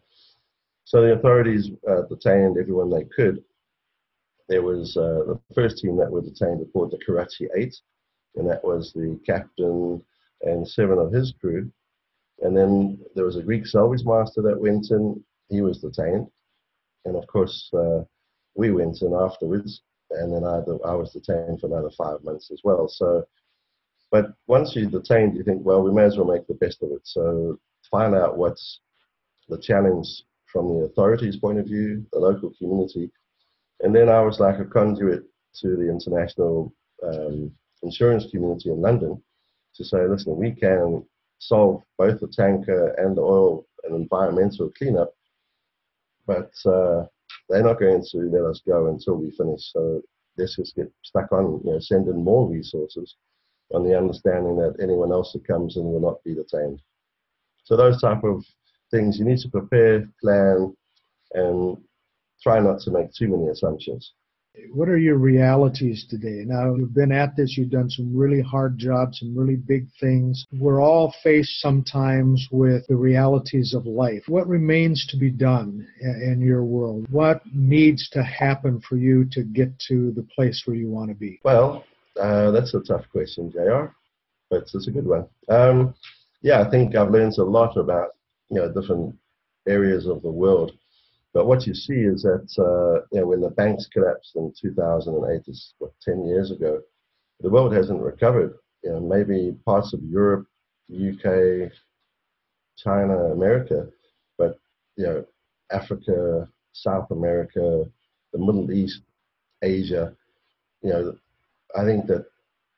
So 0.85 1.01
the 1.01 1.13
authorities 1.13 1.69
uh, 1.87 2.03
detained 2.09 2.57
everyone 2.57 2.89
they 2.89 3.05
could. 3.15 3.43
There 4.49 4.63
was 4.63 4.97
uh, 4.97 5.33
the 5.33 5.39
first 5.53 5.77
team 5.77 5.95
that 5.97 6.09
were 6.09 6.21
detained 6.21 6.65
called 6.73 6.91
the 6.91 6.99
Karachi 7.05 7.47
Eight, 7.55 7.75
and 8.35 8.49
that 8.49 8.63
was 8.63 8.93
the 8.93 9.19
captain 9.25 10.01
and 10.41 10.67
seven 10.67 10.97
of 10.97 11.11
his 11.11 11.33
crew. 11.39 11.71
And 12.39 12.57
then 12.57 12.99
there 13.13 13.25
was 13.25 13.35
a 13.35 13.43
Greek 13.43 13.67
salvage 13.67 14.05
master 14.05 14.41
that 14.43 14.59
went 14.59 14.89
in. 14.89 15.23
He 15.49 15.61
was 15.61 15.79
detained 15.79 16.27
and 17.07 17.15
of 17.15 17.25
course 17.27 17.69
uh, 17.73 18.03
we 18.55 18.71
went 18.71 19.01
in 19.01 19.13
afterwards, 19.13 19.81
and 20.11 20.33
then 20.33 20.43
I, 20.43 20.57
I 20.87 20.93
was 20.95 21.11
detained 21.11 21.59
for 21.59 21.67
another 21.67 21.91
five 21.97 22.23
months 22.23 22.51
as 22.51 22.61
well. 22.63 22.87
So, 22.87 23.25
but 24.11 24.33
once 24.47 24.75
you're 24.75 24.89
detained, 24.89 25.35
you 25.35 25.43
think, 25.43 25.65
well, 25.65 25.81
we 25.81 25.91
may 25.91 26.03
as 26.03 26.17
well 26.17 26.31
make 26.33 26.47
the 26.47 26.53
best 26.55 26.81
of 26.83 26.91
it. 26.91 27.01
So 27.03 27.59
find 27.89 28.15
out 28.15 28.37
what's 28.37 28.79
the 29.49 29.57
challenge 29.57 30.07
from 30.51 30.67
the 30.69 30.85
authorities' 30.85 31.37
point 31.37 31.59
of 31.59 31.65
view, 31.65 32.05
the 32.11 32.19
local 32.19 32.53
community, 32.57 33.11
and 33.81 33.95
then 33.95 34.09
I 34.09 34.21
was 34.21 34.39
like 34.39 34.59
a 34.59 34.65
conduit 34.65 35.23
to 35.61 35.75
the 35.75 35.89
international 35.89 36.73
um, 37.03 37.51
insurance 37.83 38.25
community 38.31 38.69
in 38.69 38.81
London 38.81 39.21
to 39.75 39.83
say, 39.83 40.07
listen, 40.07 40.35
we 40.35 40.51
can 40.51 41.05
solve 41.39 41.83
both 41.97 42.19
the 42.19 42.27
tanker 42.27 42.95
and 42.97 43.15
the 43.15 43.21
oil 43.21 43.65
and 43.83 43.95
environmental 43.95 44.71
cleanup 44.77 45.13
but 46.27 46.51
uh, 46.65 47.05
they're 47.49 47.63
not 47.63 47.79
going 47.79 48.03
to 48.11 48.17
let 48.17 48.43
us 48.43 48.61
go 48.67 48.87
until 48.87 49.15
we 49.15 49.31
finish. 49.31 49.71
So 49.71 50.01
let's 50.37 50.55
just 50.55 50.75
get 50.75 50.91
stuck 51.03 51.31
on, 51.31 51.61
you 51.63 51.71
know, 51.71 51.79
send 51.79 52.07
in 52.07 52.23
more 52.23 52.47
resources 52.47 53.15
on 53.73 53.83
the 53.83 53.97
understanding 53.97 54.55
that 54.57 54.75
anyone 54.81 55.11
else 55.11 55.33
that 55.33 55.47
comes 55.47 55.77
in 55.77 55.83
will 55.83 55.99
not 55.99 56.23
be 56.23 56.35
detained. 56.35 56.81
So 57.63 57.75
those 57.75 57.99
type 57.99 58.23
of 58.23 58.45
things 58.91 59.17
you 59.17 59.25
need 59.25 59.39
to 59.39 59.49
prepare, 59.49 60.07
plan, 60.21 60.75
and 61.33 61.77
try 62.41 62.59
not 62.59 62.79
to 62.81 62.91
make 62.91 63.13
too 63.13 63.27
many 63.27 63.49
assumptions 63.49 64.13
what 64.73 64.89
are 64.89 64.97
your 64.97 65.17
realities 65.17 66.05
today? 66.09 66.43
Now, 66.45 66.75
you've 66.75 66.93
been 66.93 67.11
at 67.11 67.35
this, 67.35 67.57
you've 67.57 67.71
done 67.71 67.89
some 67.89 68.15
really 68.15 68.41
hard 68.41 68.77
jobs, 68.77 69.19
some 69.19 69.37
really 69.37 69.55
big 69.55 69.87
things. 69.99 70.45
We're 70.51 70.81
all 70.81 71.13
faced 71.23 71.61
sometimes 71.61 72.47
with 72.51 72.85
the 72.87 72.95
realities 72.95 73.73
of 73.73 73.85
life. 73.85 74.23
What 74.27 74.47
remains 74.47 75.05
to 75.07 75.17
be 75.17 75.31
done 75.31 75.87
in 76.01 76.41
your 76.41 76.63
world? 76.63 77.07
What 77.09 77.41
needs 77.53 78.09
to 78.09 78.23
happen 78.23 78.81
for 78.81 78.97
you 78.97 79.25
to 79.31 79.43
get 79.43 79.77
to 79.87 80.11
the 80.11 80.27
place 80.35 80.63
where 80.65 80.75
you 80.75 80.89
want 80.89 81.09
to 81.09 81.15
be? 81.15 81.39
Well, 81.43 81.83
uh, 82.19 82.51
that's 82.51 82.73
a 82.73 82.81
tough 82.81 83.05
question, 83.11 83.51
JR, 83.51 83.85
but 84.49 84.63
it's 84.73 84.87
a 84.87 84.91
good 84.91 85.07
one. 85.07 85.27
Um, 85.49 85.93
yeah, 86.41 86.61
I 86.61 86.69
think 86.69 86.95
I've 86.95 87.11
learned 87.11 87.37
a 87.37 87.43
lot 87.43 87.77
about 87.77 88.09
you 88.49 88.57
know 88.57 88.71
different 88.71 89.15
areas 89.67 90.07
of 90.07 90.21
the 90.21 90.31
world 90.31 90.71
but 91.37 91.45
what 91.45 91.67
you 91.67 91.75
see 91.75 91.93
is 91.93 92.23
that 92.23 92.49
uh, 92.57 93.05
you 93.11 93.21
know, 93.21 93.27
when 93.27 93.41
the 93.41 93.51
banks 93.51 93.85
collapsed 93.93 94.35
in 94.37 94.51
2008, 94.59 95.43
is 95.45 95.75
what 95.77 95.91
10 96.01 96.25
years 96.25 96.49
ago, 96.49 96.81
the 97.41 97.49
world 97.51 97.73
hasn't 97.73 98.01
recovered. 98.01 98.57
You 98.83 98.93
know, 98.93 98.99
maybe 99.01 99.55
parts 99.63 99.93
of 99.93 100.01
Europe, 100.01 100.47
UK, 100.91 101.71
China, 102.75 103.15
America, 103.33 103.87
but 104.39 104.59
you 104.95 105.05
know, 105.05 105.25
Africa, 105.71 106.49
South 106.73 107.11
America, 107.11 107.85
the 108.33 108.39
Middle 108.39 108.71
East, 108.71 109.03
Asia, 109.61 110.15
you 110.81 110.89
know, 110.89 111.15
I 111.77 111.85
think 111.85 112.07
that 112.07 112.25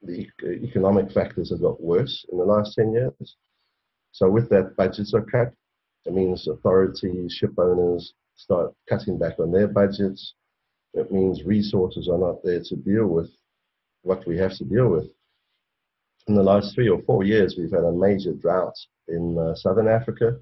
the 0.01 0.27
economic 0.43 1.13
factors 1.13 1.51
have 1.51 1.61
got 1.61 1.81
worse 1.81 2.25
in 2.29 2.37
the 2.37 2.43
last 2.43 2.75
10 2.75 2.91
years. 2.91 3.37
So 4.11 4.29
with 4.29 4.49
that, 4.49 4.75
budgets 4.75 5.13
are 5.13 5.21
cut. 5.21 5.53
It 6.05 6.13
means 6.13 6.45
authorities, 6.45 7.31
ship 7.31 7.53
owners, 7.57 8.13
start 8.39 8.73
cutting 8.87 9.19
back 9.19 9.37
on 9.39 9.51
their 9.51 9.67
budgets. 9.67 10.33
It 10.93 11.11
means 11.11 11.43
resources 11.43 12.07
are 12.07 12.17
not 12.17 12.41
there 12.43 12.61
to 12.63 12.75
deal 12.75 13.07
with 13.07 13.29
what 14.03 14.25
we 14.25 14.37
have 14.37 14.55
to 14.57 14.63
deal 14.63 14.87
with. 14.87 15.07
In 16.27 16.35
the 16.35 16.43
last 16.43 16.73
three 16.73 16.89
or 16.89 17.01
four 17.03 17.23
years, 17.23 17.55
we've 17.57 17.71
had 17.71 17.83
a 17.83 17.91
major 17.91 18.33
drought 18.33 18.75
in 19.07 19.37
uh, 19.37 19.55
southern 19.55 19.87
Africa. 19.87 20.37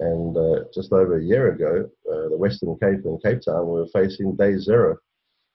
And 0.00 0.36
uh, 0.36 0.64
just 0.74 0.92
over 0.92 1.18
a 1.18 1.24
year 1.24 1.52
ago, 1.52 1.88
uh, 2.10 2.28
the 2.30 2.36
Western 2.36 2.76
Cape 2.78 3.04
and 3.04 3.22
Cape 3.22 3.40
Town 3.44 3.66
were 3.66 3.86
facing 3.92 4.36
day 4.36 4.56
zero. 4.58 4.96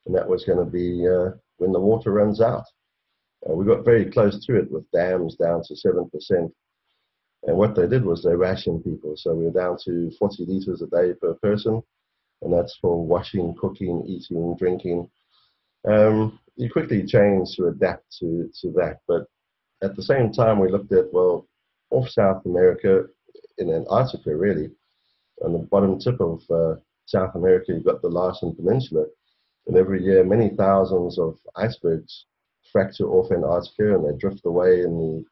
And 0.05 0.15
that 0.15 0.27
was 0.27 0.43
going 0.45 0.59
to 0.59 0.65
be 0.65 1.07
uh, 1.07 1.31
when 1.57 1.71
the 1.71 1.79
water 1.79 2.11
runs 2.11 2.41
out. 2.41 2.65
Uh, 3.49 3.53
we 3.53 3.65
got 3.65 3.85
very 3.85 4.11
close 4.11 4.45
to 4.45 4.57
it 4.57 4.71
with 4.71 4.89
dams 4.91 5.35
down 5.35 5.61
to 5.63 5.73
7%. 5.73 6.51
And 7.45 7.57
what 7.57 7.75
they 7.75 7.87
did 7.87 8.05
was 8.05 8.23
they 8.23 8.35
rationed 8.35 8.83
people. 8.83 9.15
So 9.17 9.33
we 9.33 9.45
were 9.45 9.51
down 9.51 9.77
to 9.85 10.11
40 10.17 10.45
liters 10.45 10.81
a 10.81 10.87
day 10.87 11.13
per 11.13 11.33
person, 11.35 11.83
and 12.41 12.53
that's 12.53 12.77
for 12.81 13.05
washing, 13.05 13.53
cooking, 13.59 14.03
eating, 14.07 14.55
drinking. 14.57 15.09
Um, 15.85 16.39
you 16.55 16.71
quickly 16.71 17.05
change 17.05 17.55
to 17.55 17.67
adapt 17.67 18.05
to, 18.19 18.49
to 18.61 18.71
that. 18.73 18.99
But 19.07 19.25
at 19.81 19.95
the 19.95 20.03
same 20.03 20.31
time, 20.31 20.59
we 20.59 20.71
looked 20.71 20.93
at, 20.93 21.11
well, 21.11 21.47
off 21.91 22.07
South 22.09 22.45
America, 22.45 23.05
in 23.57 23.73
Antarctica, 23.73 24.35
really, 24.35 24.71
on 25.43 25.53
the 25.53 25.59
bottom 25.59 25.99
tip 25.99 26.19
of 26.21 26.41
uh, 26.49 26.75
South 27.05 27.35
America, 27.35 27.73
you've 27.73 27.85
got 27.85 28.01
the 28.01 28.07
Larsen 28.07 28.55
Peninsula. 28.55 29.05
And 29.67 29.75
every 29.75 30.03
year, 30.03 30.23
many 30.23 30.49
thousands 30.49 31.19
of 31.19 31.37
icebergs 31.55 32.25
fracture 32.71 33.07
off 33.07 33.31
Antarctica 33.31 33.95
and 33.95 34.05
they 34.05 34.17
drift 34.17 34.45
away 34.45 34.81
in 34.81 34.97
the 34.97 35.25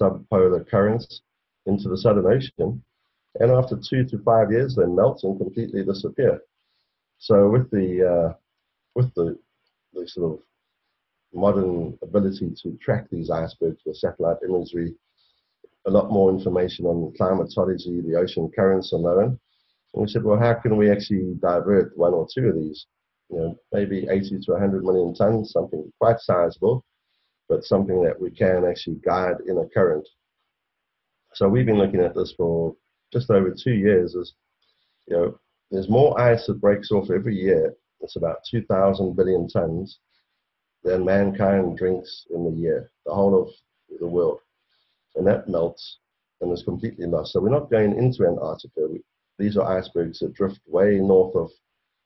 subpolar 0.00 0.66
currents 0.68 1.22
into 1.66 1.88
the 1.88 1.98
Southern 1.98 2.26
Ocean, 2.26 2.82
and 3.38 3.50
after 3.50 3.76
two 3.76 4.04
to 4.06 4.18
five 4.18 4.50
years, 4.50 4.74
they 4.74 4.86
melt 4.86 5.22
and 5.22 5.38
completely 5.38 5.84
disappear. 5.84 6.40
So 7.18 7.48
with 7.48 7.70
the 7.70 8.30
uh, 8.30 8.34
with 8.94 9.12
the, 9.14 9.38
the 9.92 10.08
sort 10.08 10.32
of 10.32 10.38
modern 11.32 11.96
ability 12.02 12.52
to 12.62 12.76
track 12.82 13.06
these 13.10 13.30
icebergs 13.30 13.82
with 13.86 13.96
satellite 13.96 14.38
imagery, 14.46 14.94
a 15.86 15.90
lot 15.90 16.10
more 16.10 16.30
information 16.30 16.86
on 16.86 17.12
climatology, 17.16 18.00
the 18.00 18.16
ocean 18.16 18.50
currents 18.54 18.92
known. 18.92 19.38
And 19.94 20.02
we 20.02 20.08
said, 20.08 20.24
well, 20.24 20.38
how 20.38 20.54
can 20.54 20.76
we 20.76 20.90
actually 20.90 21.34
divert 21.40 21.96
one 21.96 22.14
or 22.14 22.26
two 22.32 22.48
of 22.48 22.54
these? 22.54 22.86
You 23.28 23.38
know, 23.38 23.58
maybe 23.72 24.06
80 24.08 24.40
to 24.40 24.52
100 24.52 24.84
million 24.84 25.14
tons, 25.14 25.52
something 25.52 25.92
quite 26.00 26.18
sizable, 26.20 26.84
but 27.48 27.64
something 27.64 28.02
that 28.02 28.20
we 28.20 28.30
can 28.30 28.64
actually 28.64 28.96
guide 29.04 29.36
in 29.46 29.58
a 29.58 29.68
current. 29.68 30.06
So 31.34 31.48
we've 31.48 31.66
been 31.66 31.78
looking 31.78 32.00
at 32.00 32.14
this 32.14 32.34
for 32.36 32.74
just 33.12 33.30
over 33.30 33.50
two 33.50 33.72
years. 33.72 34.16
You 35.06 35.16
know, 35.16 35.38
there's 35.70 35.88
more 35.88 36.20
ice 36.20 36.46
that 36.46 36.60
breaks 36.60 36.90
off 36.90 37.10
every 37.10 37.36
year. 37.36 37.74
It's 38.00 38.16
about 38.16 38.38
2,000 38.50 39.14
billion 39.14 39.48
tons 39.48 39.98
than 40.82 41.04
mankind 41.04 41.76
drinks 41.76 42.26
in 42.30 42.44
the 42.44 42.50
year, 42.50 42.90
the 43.06 43.14
whole 43.14 43.40
of 43.40 43.48
the 44.00 44.06
world. 44.06 44.40
And 45.16 45.26
that 45.26 45.48
melts 45.48 45.98
and 46.40 46.52
is 46.52 46.62
completely 46.62 47.06
lost. 47.06 47.32
So 47.32 47.40
we're 47.40 47.50
not 47.50 47.70
going 47.70 47.96
into 47.96 48.26
Antarctica. 48.26 48.88
We, 48.88 49.02
these 49.38 49.56
are 49.56 49.78
icebergs 49.78 50.20
that 50.20 50.34
drift 50.34 50.60
way 50.66 50.96
north 50.96 51.36
of 51.36 51.50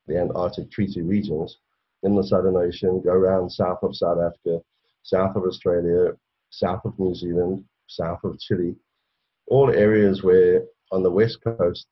the 0.07 0.19
Antarctic 0.19 0.71
Treaty 0.71 1.03
regions 1.03 1.59
in 2.03 2.15
the 2.15 2.23
Southern 2.23 2.57
Ocean, 2.57 3.01
go 3.01 3.13
around 3.13 3.51
south 3.51 3.79
of 3.83 3.97
South 3.97 4.19
Africa, 4.19 4.61
south 5.03 5.37
of 5.37 5.45
Australia, 5.45 6.13
south 6.51 6.85
of 6.85 6.99
New 6.99 7.15
Zealand, 7.15 7.65
south 7.87 8.23
of 8.25 8.39
Chile, 8.39 8.77
all 9.47 9.71
areas 9.71 10.23
where 10.23 10.63
on 10.93 11.03
the 11.03 11.11
west 11.11 11.39
coast, 11.43 11.87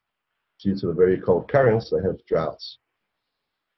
due 0.62 0.78
to 0.78 0.86
the 0.86 0.92
very 0.92 1.20
cold 1.20 1.50
currents, 1.50 1.90
they 1.90 2.02
have 2.06 2.24
droughts. 2.26 2.78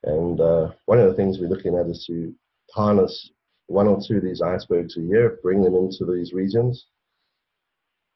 And 0.04 0.40
uh, 0.40 0.72
one 0.84 0.98
of 0.98 1.08
the 1.08 1.14
things 1.14 1.38
we're 1.38 1.48
looking 1.48 1.76
at 1.76 1.86
is 1.86 2.04
to 2.06 2.34
harness 2.72 3.30
one 3.66 3.88
or 3.88 3.98
two 4.06 4.18
of 4.18 4.22
these 4.22 4.42
icebergs 4.42 4.96
a 4.96 5.00
year, 5.00 5.38
bring 5.42 5.62
them 5.62 5.74
into 5.74 6.04
these 6.04 6.32
regions, 6.32 6.86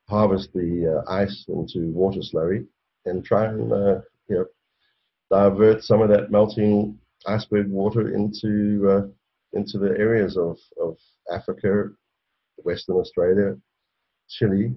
harvest 0.09 0.53
the 0.53 1.03
uh, 1.07 1.11
ice 1.11 1.47
into 1.49 1.91
water 1.93 2.21
slurry, 2.21 2.67
and 3.07 3.25
try 3.25 3.47
and 3.47 3.73
uh, 3.73 4.01
you 4.29 4.37
know 4.37 4.47
divert 5.31 5.83
some 5.83 6.03
of 6.03 6.11
that 6.11 6.31
melting 6.31 6.99
iceberg 7.27 7.71
water 7.71 8.15
into 8.15 8.89
uh, 8.91 9.07
into 9.55 9.79
the 9.79 9.97
areas 9.99 10.37
of, 10.37 10.59
of 10.81 10.97
Africa, 11.33 11.89
Western 12.59 12.97
Australia, 12.97 13.57
Chile, 14.29 14.75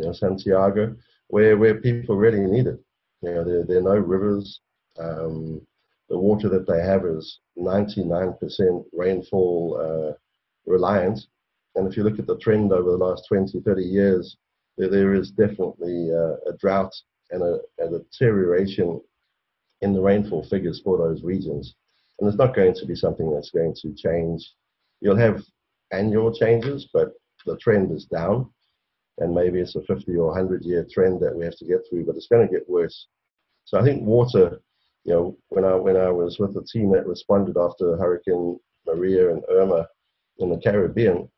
you 0.00 0.06
know, 0.06 0.12
Santiago, 0.12 0.96
where 1.28 1.58
where 1.58 1.74
people 1.74 2.16
really 2.16 2.40
need 2.40 2.66
it. 2.66 2.80
You 3.22 3.34
know, 3.34 3.44
there, 3.44 3.64
there 3.64 3.78
are 3.78 3.94
no 3.94 3.96
rivers. 3.96 4.60
Um, 4.98 5.60
the 6.08 6.18
water 6.18 6.48
that 6.48 6.66
they 6.66 6.82
have 6.82 7.04
is 7.04 7.38
99% 7.58 8.84
rainfall 8.92 9.78
uh, 9.80 10.12
reliant. 10.66 11.20
And 11.76 11.86
if 11.86 11.96
you 11.96 12.02
look 12.02 12.18
at 12.18 12.26
the 12.26 12.38
trend 12.38 12.72
over 12.72 12.90
the 12.90 12.96
last 12.96 13.26
20, 13.28 13.60
30 13.60 13.82
years, 13.82 14.36
there, 14.76 14.88
there 14.88 15.14
is 15.14 15.30
definitely 15.30 16.10
uh, 16.12 16.50
a 16.50 16.56
drought 16.58 16.92
and 17.30 17.42
a, 17.42 17.60
a, 17.78 17.88
deterioration 17.88 19.00
in 19.82 19.92
the 19.92 20.00
rainfall 20.00 20.42
figures 20.44 20.80
for 20.82 20.98
those 20.98 21.22
regions. 21.22 21.76
And 22.18 22.28
it's 22.28 22.38
not 22.38 22.56
going 22.56 22.74
to 22.74 22.86
be 22.86 22.96
something 22.96 23.32
that's 23.32 23.52
going 23.52 23.74
to 23.82 23.94
change. 23.94 24.52
You'll 25.00 25.16
have 25.16 25.42
annual 25.92 26.34
changes, 26.34 26.88
but 26.92 27.12
the 27.46 27.56
trend 27.58 27.92
is 27.92 28.06
down. 28.06 28.50
And 29.18 29.34
maybe 29.34 29.60
it's 29.60 29.76
a 29.76 29.82
50 29.82 30.16
or 30.16 30.28
100 30.28 30.64
year 30.64 30.86
trend 30.90 31.20
that 31.20 31.36
we 31.36 31.44
have 31.44 31.56
to 31.58 31.66
get 31.66 31.80
through, 31.88 32.06
but 32.06 32.16
it's 32.16 32.28
going 32.28 32.46
to 32.46 32.52
get 32.52 32.68
worse. 32.68 33.06
So 33.64 33.78
I 33.78 33.82
think 33.82 34.02
water 34.02 34.60
you 35.04 35.14
know, 35.14 35.36
when 35.48 35.64
I 35.64 35.74
when 35.74 35.96
I 35.96 36.10
was 36.10 36.38
with 36.38 36.54
the 36.54 36.62
team 36.62 36.92
that 36.92 37.06
responded 37.06 37.56
after 37.56 37.96
Hurricane 37.96 38.58
Maria 38.86 39.30
and 39.30 39.42
Irma 39.50 39.88
in 40.38 40.50
the 40.50 40.58
Caribbean, 40.58 41.28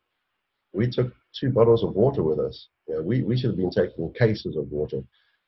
we 0.73 0.89
took 0.89 1.13
two 1.39 1.51
bottles 1.51 1.85
of 1.85 1.95
water 1.95 2.23
with 2.23 2.39
us. 2.39 2.69
You 2.89 2.97
know, 2.97 3.03
we, 3.03 3.23
we 3.23 3.37
should 3.37 3.51
have 3.51 3.57
been 3.57 3.71
taking 3.71 4.13
cases 4.15 4.57
of 4.57 4.71
water. 4.71 5.03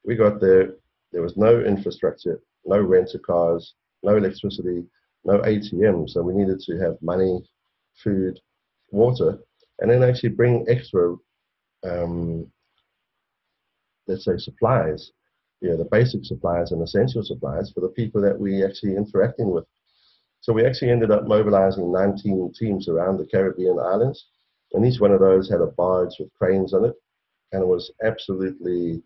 We 0.04 0.16
got 0.16 0.40
there, 0.40 0.74
there 1.12 1.22
was 1.22 1.36
no 1.36 1.60
infrastructure, 1.60 2.40
no 2.64 2.80
rental 2.80 3.20
cars, 3.20 3.74
no 4.02 4.16
electricity, 4.16 4.84
no 5.24 5.38
ATM. 5.38 6.08
So 6.08 6.22
we 6.22 6.34
needed 6.34 6.60
to 6.60 6.78
have 6.78 6.96
money, 7.02 7.40
food, 7.94 8.38
water, 8.90 9.38
and 9.80 9.90
then 9.90 10.02
actually 10.02 10.30
bring 10.30 10.64
extra, 10.68 11.16
um, 11.84 12.50
let's 14.06 14.24
say, 14.24 14.36
supplies 14.36 15.12
you 15.64 15.70
know, 15.70 15.78
the 15.78 15.88
basic 15.90 16.22
supplies 16.26 16.72
and 16.72 16.82
essential 16.82 17.22
supplies 17.22 17.70
for 17.72 17.80
the 17.80 17.88
people 17.88 18.20
that 18.20 18.38
we 18.38 18.62
actually 18.62 18.96
interacting 18.96 19.50
with. 19.50 19.64
So 20.42 20.52
we 20.52 20.66
actually 20.66 20.90
ended 20.90 21.10
up 21.10 21.26
mobilizing 21.26 21.90
19 21.90 22.52
teams 22.58 22.86
around 22.86 23.16
the 23.16 23.26
Caribbean 23.26 23.78
islands, 23.78 24.26
and 24.74 24.84
each 24.84 25.00
one 25.00 25.12
of 25.12 25.20
those 25.20 25.48
had 25.48 25.62
a 25.62 25.68
barge 25.68 26.16
with 26.18 26.34
cranes 26.34 26.74
on 26.74 26.84
it, 26.84 26.94
and 27.52 27.62
it 27.62 27.66
was 27.66 27.90
absolutely 28.04 29.02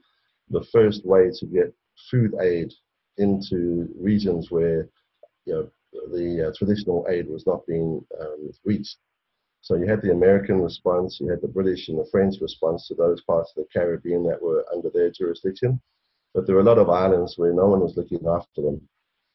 the 0.50 0.64
first 0.72 1.06
way 1.06 1.30
to 1.38 1.46
get 1.46 1.72
food 2.10 2.34
aid 2.40 2.72
into 3.18 3.88
regions 3.96 4.50
where 4.50 4.88
you 5.44 5.54
know, 5.54 5.70
the 6.12 6.48
uh, 6.48 6.52
traditional 6.58 7.06
aid 7.08 7.28
was 7.28 7.46
not 7.46 7.64
being 7.68 8.04
um, 8.20 8.50
reached. 8.64 8.96
So 9.60 9.76
you 9.76 9.86
had 9.86 10.02
the 10.02 10.12
American 10.12 10.62
response, 10.62 11.18
you 11.20 11.28
had 11.28 11.42
the 11.42 11.48
British 11.48 11.88
and 11.88 11.98
the 11.98 12.08
French 12.10 12.40
response 12.40 12.88
to 12.88 12.94
those 12.94 13.22
parts 13.22 13.52
of 13.56 13.64
the 13.64 13.68
Caribbean 13.72 14.24
that 14.24 14.40
were 14.40 14.64
under 14.72 14.90
their 14.90 15.10
jurisdiction. 15.10 15.80
But 16.34 16.46
there 16.46 16.54
were 16.54 16.62
a 16.62 16.64
lot 16.64 16.78
of 16.78 16.88
islands 16.88 17.36
where 17.36 17.52
no 17.52 17.66
one 17.66 17.80
was 17.80 17.96
looking 17.96 18.26
after 18.26 18.62
them. 18.62 18.88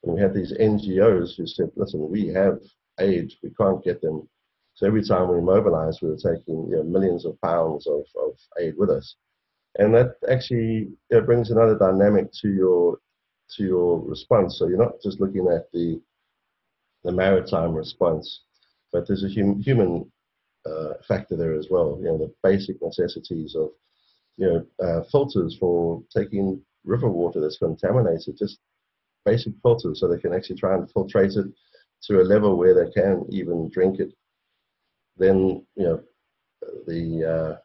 And 0.04 0.14
we 0.14 0.22
had 0.22 0.34
these 0.34 0.54
NGOs 0.54 1.36
who 1.36 1.48
said, 1.48 1.72
listen, 1.76 2.10
we 2.10 2.28
have 2.28 2.60
aid, 3.00 3.34
we 3.42 3.50
can't 3.52 3.84
get 3.84 4.02
them. 4.02 4.28
So 4.76 4.88
every 4.88 5.04
time 5.04 5.30
we 5.30 5.40
mobilized, 5.40 6.00
we 6.02 6.10
were 6.10 6.18
taking 6.18 6.68
you 6.70 6.78
know, 6.78 6.84
millions 6.84 7.26
of 7.26 7.40
pounds 7.42 7.88
of, 7.88 8.04
of 8.16 8.34
aid 8.60 8.76
with 8.78 8.90
us. 8.90 9.16
And 9.78 9.94
that 9.96 10.16
actually 10.30 10.90
brings 11.10 11.52
another 11.52 11.78
dynamic 11.78 12.32
to 12.42 12.50
your 12.50 13.00
to 13.56 13.64
your 13.64 14.00
response. 14.00 14.58
So 14.58 14.68
you're 14.68 14.78
not 14.78 15.02
just 15.02 15.20
looking 15.20 15.48
at 15.48 15.72
the 15.72 16.02
the 17.04 17.12
maritime 17.12 17.74
response, 17.74 18.42
but 18.92 19.08
there's 19.08 19.24
a 19.24 19.30
hum, 19.30 19.60
human 19.62 20.12
uh, 20.66 20.94
factor 21.08 21.36
there 21.36 21.54
as 21.54 21.68
well. 21.70 21.98
You 22.00 22.06
know, 22.06 22.18
the 22.18 22.34
basic 22.44 22.82
necessities 22.82 23.56
of 23.56 23.70
you 24.38 24.48
know 24.48 24.86
uh, 24.86 25.04
filters 25.12 25.58
for 25.60 26.02
taking 26.16 26.62
river 26.86 27.10
water 27.10 27.40
that's 27.40 27.58
contaminated, 27.58 28.38
just 28.38 28.60
basic 29.26 29.54
filters 29.62 30.00
so 30.00 30.08
they 30.08 30.20
can 30.20 30.34
actually 30.34 30.58
try 30.58 30.76
and 30.76 30.92
filtrate 30.94 31.38
it 31.38 31.48
to 32.04 32.22
a 32.22 32.24
level 32.24 32.58
where 32.58 32.74
they 32.74 32.92
can 32.92 33.26
even 33.30 33.70
drink 33.70 34.00
it. 34.00 34.14
Then, 35.18 35.66
you 35.76 35.84
know, 35.84 36.04
the, 36.88 37.24
uh, 37.24 37.58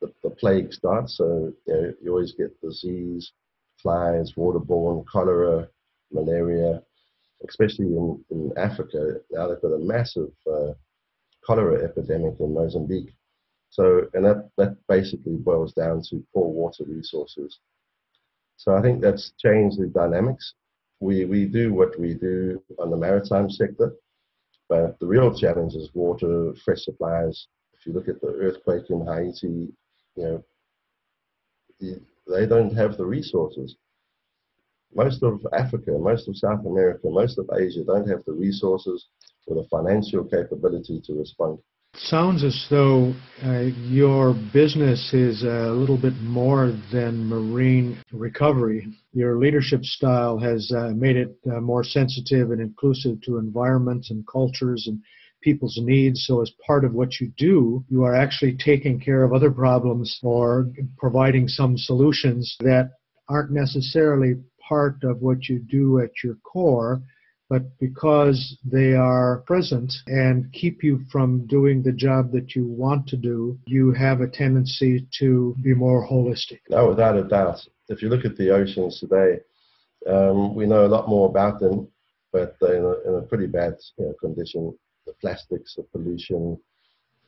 the, 0.00 0.12
the, 0.22 0.30
plague 0.30 0.72
starts, 0.72 1.16
so 1.16 1.52
you, 1.66 1.74
know, 1.74 1.92
you 2.02 2.10
always 2.10 2.32
get 2.32 2.60
disease, 2.60 3.32
flies, 3.80 4.34
waterborne, 4.36 5.04
cholera, 5.06 5.68
malaria, 6.12 6.82
especially 7.48 7.86
in, 7.86 8.24
in 8.30 8.52
Africa. 8.56 9.14
Now 9.30 9.48
they've 9.48 9.62
got 9.62 9.72
a 9.72 9.78
massive 9.78 10.30
uh, 10.46 10.72
cholera 11.46 11.84
epidemic 11.84 12.34
in 12.40 12.52
Mozambique. 12.54 13.14
So, 13.70 14.08
and 14.14 14.24
that, 14.24 14.50
that 14.56 14.76
basically 14.88 15.36
boils 15.36 15.72
down 15.72 16.02
to 16.10 16.24
poor 16.34 16.48
water 16.48 16.84
resources. 16.86 17.58
So 18.56 18.74
I 18.74 18.82
think 18.82 19.00
that's 19.00 19.32
changed 19.38 19.78
the 19.78 19.86
dynamics. 19.86 20.54
We, 21.00 21.24
we 21.26 21.44
do 21.44 21.74
what 21.74 21.98
we 22.00 22.14
do 22.14 22.62
on 22.78 22.90
the 22.90 22.96
maritime 22.96 23.50
sector, 23.50 23.92
but 24.68 24.98
the 24.98 25.06
real 25.06 25.36
challenge 25.38 25.74
is 25.74 25.90
water, 25.94 26.54
fresh 26.64 26.84
supplies. 26.84 27.48
If 27.74 27.86
you 27.86 27.92
look 27.92 28.08
at 28.08 28.20
the 28.20 28.28
earthquake 28.28 28.88
in 28.88 29.06
Haiti, 29.06 29.72
you 30.16 30.24
know, 30.24 30.44
they 32.26 32.46
don't 32.46 32.74
have 32.74 32.96
the 32.96 33.04
resources. 33.04 33.76
Most 34.94 35.22
of 35.22 35.46
Africa, 35.52 35.90
most 35.92 36.26
of 36.28 36.36
South 36.36 36.64
America, 36.64 37.08
most 37.10 37.38
of 37.38 37.50
Asia 37.54 37.84
don't 37.84 38.08
have 38.08 38.24
the 38.24 38.32
resources 38.32 39.08
or 39.46 39.62
the 39.62 39.68
financial 39.68 40.24
capability 40.24 41.00
to 41.04 41.14
respond. 41.14 41.58
Sounds 41.98 42.44
as 42.44 42.66
though 42.68 43.14
uh, 43.42 43.60
your 43.88 44.34
business 44.52 45.14
is 45.14 45.44
a 45.44 45.70
little 45.70 45.96
bit 45.96 46.12
more 46.20 46.76
than 46.92 47.26
marine 47.26 47.98
recovery. 48.12 48.86
Your 49.14 49.38
leadership 49.38 49.82
style 49.82 50.38
has 50.38 50.70
uh, 50.76 50.90
made 50.94 51.16
it 51.16 51.34
uh, 51.50 51.60
more 51.60 51.82
sensitive 51.82 52.50
and 52.50 52.60
inclusive 52.60 53.22
to 53.22 53.38
environments 53.38 54.10
and 54.10 54.26
cultures 54.26 54.86
and 54.86 55.00
people's 55.40 55.78
needs. 55.80 56.26
So, 56.26 56.42
as 56.42 56.52
part 56.66 56.84
of 56.84 56.92
what 56.92 57.18
you 57.18 57.32
do, 57.38 57.82
you 57.88 58.04
are 58.04 58.14
actually 58.14 58.58
taking 58.58 59.00
care 59.00 59.24
of 59.24 59.32
other 59.32 59.50
problems 59.50 60.18
or 60.22 60.68
providing 60.98 61.48
some 61.48 61.78
solutions 61.78 62.56
that 62.60 62.90
aren't 63.28 63.52
necessarily 63.52 64.34
part 64.68 65.02
of 65.02 65.22
what 65.22 65.48
you 65.48 65.60
do 65.60 66.00
at 66.00 66.10
your 66.22 66.34
core 66.36 67.00
but 67.48 67.62
because 67.78 68.58
they 68.64 68.94
are 68.94 69.38
present 69.46 69.92
and 70.06 70.52
keep 70.52 70.82
you 70.82 71.00
from 71.10 71.46
doing 71.46 71.82
the 71.82 71.92
job 71.92 72.32
that 72.32 72.56
you 72.56 72.66
want 72.66 73.06
to 73.08 73.16
do, 73.16 73.58
you 73.66 73.92
have 73.92 74.20
a 74.20 74.28
tendency 74.28 75.06
to 75.18 75.54
be 75.62 75.72
more 75.72 76.06
holistic. 76.06 76.58
No, 76.68 76.88
without 76.88 77.16
a 77.16 77.22
doubt. 77.22 77.60
If 77.88 78.02
you 78.02 78.08
look 78.08 78.24
at 78.24 78.36
the 78.36 78.50
oceans 78.50 78.98
today, 78.98 79.38
um, 80.08 80.54
we 80.54 80.66
know 80.66 80.84
a 80.84 80.88
lot 80.88 81.08
more 81.08 81.28
about 81.28 81.60
them, 81.60 81.88
but 82.32 82.56
they're 82.60 82.76
in 82.76 82.84
a, 82.84 83.08
in 83.08 83.14
a 83.22 83.26
pretty 83.26 83.46
bad 83.46 83.74
you 83.98 84.06
know, 84.06 84.14
condition. 84.20 84.76
The 85.06 85.12
plastics, 85.20 85.76
the 85.76 85.84
pollution. 85.84 86.58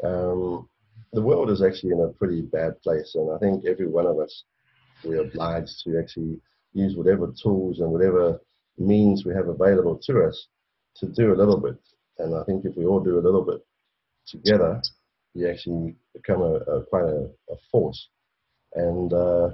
Um, 0.03 0.69
the 1.13 1.23
world 1.23 1.49
is 1.49 1.63
actually 1.63 1.93
in 1.93 2.01
a 2.01 2.09
pretty 2.09 2.43
bad 2.43 2.81
place, 2.83 3.15
and 3.15 3.33
I 3.33 3.39
think 3.39 3.65
every 3.65 3.87
one 3.87 4.07
of 4.07 4.19
us, 4.19 4.45
we're 5.05 5.23
obliged 5.23 5.85
to 5.85 5.99
actually 5.99 6.41
use 6.73 6.97
whatever 6.97 7.33
tools 7.41 7.79
and 7.79 7.91
whatever 7.91 8.41
means 8.81 9.25
we 9.25 9.35
have 9.35 9.49
available 9.49 9.99
to 10.05 10.25
us 10.25 10.47
to 10.97 11.07
do 11.07 11.33
a 11.33 11.37
little 11.37 11.59
bit. 11.59 11.79
And 12.19 12.35
I 12.35 12.43
think 12.45 12.65
if 12.65 12.77
we 12.77 12.85
all 12.85 13.01
do 13.01 13.19
a 13.19 13.25
little 13.27 13.45
bit 13.45 13.65
together, 14.27 14.83
you 15.35 15.49
actually 15.49 15.95
become 16.15 16.43
a, 16.43 16.55
a 16.55 16.85
quite 16.85 17.05
a, 17.05 17.31
a, 17.51 17.57
force. 17.71 18.09
And 18.75 19.13
uh, 19.13 19.51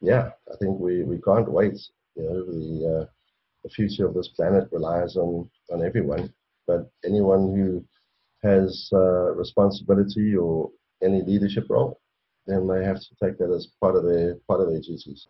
yeah, 0.00 0.30
I 0.52 0.56
think 0.58 0.78
we, 0.80 1.04
we 1.04 1.20
can't 1.20 1.50
wait. 1.50 1.78
You 2.16 2.24
know, 2.24 2.44
the 2.44 3.00
uh, 3.00 3.06
the 3.64 3.70
future 3.70 4.06
of 4.06 4.14
this 4.14 4.28
planet 4.28 4.68
relies 4.72 5.16
on 5.16 5.48
on 5.70 5.84
everyone. 5.84 6.32
But 6.66 6.90
anyone 7.04 7.54
who 7.54 7.84
has 8.42 8.90
uh, 8.92 9.32
responsibility 9.34 10.36
or 10.36 10.70
any 11.02 11.22
leadership 11.22 11.66
role, 11.68 12.00
then 12.46 12.66
they 12.66 12.84
have 12.84 13.00
to 13.00 13.14
take 13.22 13.38
that 13.38 13.54
as 13.54 13.68
part 13.80 13.96
of 13.96 14.04
their 14.04 14.34
part 14.48 14.60
of 14.60 14.68
their 14.68 14.80
duties. 14.80 15.26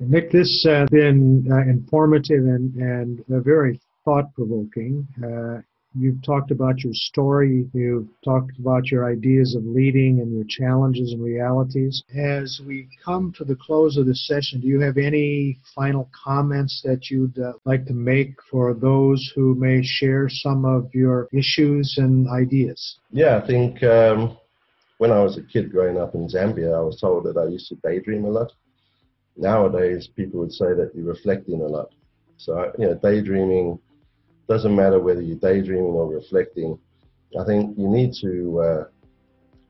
Nick, 0.00 0.30
this 0.30 0.64
has 0.64 0.84
uh, 0.84 0.86
been 0.90 1.48
uh, 1.50 1.58
informative 1.62 2.44
and, 2.44 2.74
and 2.76 3.24
very 3.28 3.80
thought 4.04 4.32
provoking. 4.34 5.06
Uh, 5.22 5.60
you've 5.94 6.22
talked 6.22 6.52
about 6.52 6.78
your 6.84 6.92
story, 6.94 7.68
you've 7.72 8.06
talked 8.24 8.56
about 8.60 8.92
your 8.92 9.10
ideas 9.10 9.56
of 9.56 9.64
leading 9.64 10.20
and 10.20 10.32
your 10.32 10.44
challenges 10.48 11.12
and 11.12 11.22
realities. 11.22 12.04
As 12.16 12.60
we 12.64 12.86
come 13.04 13.32
to 13.38 13.44
the 13.44 13.56
close 13.56 13.96
of 13.96 14.06
this 14.06 14.24
session, 14.28 14.60
do 14.60 14.68
you 14.68 14.78
have 14.80 14.98
any 14.98 15.58
final 15.74 16.08
comments 16.12 16.80
that 16.84 17.10
you'd 17.10 17.36
uh, 17.38 17.54
like 17.64 17.84
to 17.86 17.92
make 17.92 18.34
for 18.48 18.74
those 18.74 19.32
who 19.34 19.56
may 19.56 19.82
share 19.82 20.28
some 20.28 20.64
of 20.64 20.94
your 20.94 21.28
issues 21.32 21.96
and 21.98 22.28
ideas? 22.28 22.98
Yeah, 23.10 23.40
I 23.42 23.46
think 23.46 23.82
um, 23.82 24.38
when 24.98 25.10
I 25.10 25.20
was 25.24 25.36
a 25.38 25.42
kid 25.42 25.72
growing 25.72 25.98
up 25.98 26.14
in 26.14 26.28
Zambia, 26.28 26.78
I 26.78 26.82
was 26.82 27.00
told 27.00 27.24
that 27.24 27.36
I 27.36 27.48
used 27.48 27.68
to 27.70 27.74
daydream 27.82 28.24
a 28.24 28.30
lot 28.30 28.52
nowadays 29.38 30.08
people 30.14 30.40
would 30.40 30.52
say 30.52 30.74
that 30.74 30.90
you're 30.94 31.06
reflecting 31.06 31.62
a 31.62 31.66
lot. 31.66 31.94
So, 32.36 32.72
you 32.78 32.86
know, 32.86 32.94
daydreaming 32.94 33.78
doesn't 34.48 34.74
matter 34.74 35.00
whether 35.00 35.22
you're 35.22 35.38
daydreaming 35.38 35.84
or 35.84 36.12
reflecting. 36.12 36.78
I 37.38 37.44
think 37.44 37.78
you 37.78 37.88
need 37.88 38.12
to 38.20 38.60
uh, 38.60 38.84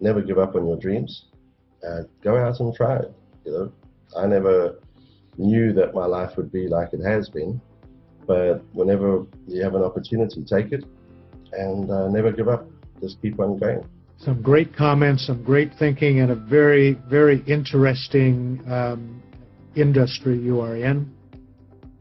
never 0.01 0.23
give 0.23 0.39
up 0.39 0.55
on 0.55 0.67
your 0.67 0.77
dreams. 0.77 1.27
Uh, 1.87 2.03
go 2.23 2.37
out 2.37 2.59
and 2.61 2.75
try 2.75 2.97
it. 2.97 3.13
You 3.45 3.53
know, 3.53 3.73
I 4.17 4.27
never 4.27 4.81
knew 5.37 5.73
that 5.75 5.95
my 5.95 6.07
life 6.07 6.37
would 6.37 6.51
be 6.51 6.67
like 6.67 6.93
it 6.93 7.05
has 7.05 7.29
been, 7.29 7.61
but 8.27 8.63
whenever 8.73 9.25
you 9.47 9.63
have 9.63 9.75
an 9.75 9.83
opportunity, 9.83 10.45
take 10.45 10.73
it 10.73 10.85
and 11.53 11.91
uh, 11.91 12.09
never 12.09 12.33
give 12.33 12.49
up. 12.49 12.67
Just 13.01 13.23
keep 13.23 13.39
on 13.39 13.59
going. 13.59 13.89
Some 14.19 14.43
great 14.43 14.77
comments, 14.77 15.27
some 15.27 15.45
great 15.45 15.73
thinking, 15.79 16.21
and 16.21 16.33
a 16.33 16.35
very, 16.35 16.95
very 17.09 17.43
interesting 17.47 18.61
um, 18.69 19.23
industry 19.81 20.39
you 20.39 20.61
are 20.61 20.77
in. 20.77 21.13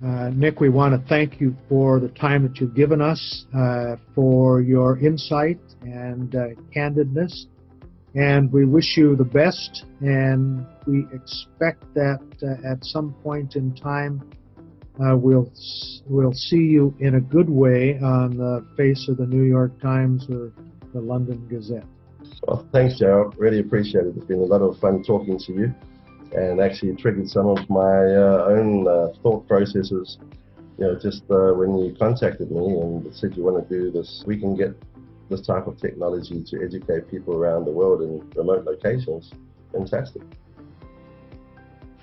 Uh, 0.04 0.30
Nick, 0.30 0.60
we 0.60 0.70
want 0.70 0.94
to 0.94 1.10
thank 1.10 1.42
you 1.42 1.56
for 1.68 2.00
the 2.00 2.10
time 2.10 2.44
that 2.44 2.60
you've 2.60 2.76
given 2.76 3.02
us, 3.02 3.46
uh, 3.56 3.96
for 4.14 4.62
your 4.62 5.00
insight 5.00 5.60
and 5.82 6.36
uh, 6.36 6.50
candidness, 6.76 7.46
and 8.14 8.52
we 8.52 8.64
wish 8.66 8.96
you 8.96 9.16
the 9.16 9.24
best. 9.24 9.86
And 10.02 10.68
we 10.86 11.08
expect 11.12 11.84
that 11.96 12.22
uh, 12.44 12.72
at 12.72 12.86
some 12.86 13.14
point 13.24 13.56
in 13.56 13.74
time, 13.74 14.22
uh, 15.04 15.18
we'll 15.18 15.52
we'll 16.06 16.34
see 16.34 16.58
you 16.58 16.96
in 17.00 17.16
a 17.16 17.22
good 17.22 17.50
way 17.50 17.98
on 18.00 18.38
the 18.38 18.66
face 18.78 19.08
of 19.10 19.18
the 19.18 19.26
New 19.26 19.44
York 19.44 19.80
Times 19.82 20.28
or 20.30 20.52
the 20.94 21.02
London 21.02 21.48
Gazette. 21.48 21.86
Well, 22.48 22.68
thanks, 22.72 23.00
Joe. 23.00 23.34
Really 23.38 23.60
appreciate 23.60 24.06
it. 24.06 24.14
It's 24.16 24.26
been 24.26 24.40
a 24.40 24.46
lot 24.46 24.62
of 24.62 24.78
fun 24.80 25.04
talking 25.04 25.40
to 25.40 25.54
you 25.54 25.74
and 26.34 26.62
actually 26.62 26.96
triggered 26.96 27.30
some 27.30 27.48
of 27.48 27.70
my 27.70 27.78
uh, 27.80 28.48
own 28.50 28.88
uh, 28.88 29.10
thought 29.22 29.48
processes. 29.48 30.18
You 30.78 30.86
know, 30.86 31.00
just 31.00 31.24
uh, 31.30 31.54
when 31.54 31.78
you 31.78 31.96
contacted 31.98 32.52
me 32.52 32.80
and 32.80 33.14
said 33.16 33.36
you 33.36 33.44
want 33.44 33.68
to 33.68 33.76
do 33.76 33.92
this, 33.92 34.24
we 34.28 34.40
can 34.40 34.56
get 34.56 34.76
this 35.30 35.42
type 35.42 35.68
of 35.68 35.80
technology 35.80 36.44
to 36.44 36.64
educate 36.64 37.10
people 37.10 37.36
around 37.36 37.66
the 37.66 37.72
world 37.72 38.02
in 38.02 38.30
remote 38.36 38.66
locations. 38.66 39.32
Fantastic. 39.72 40.22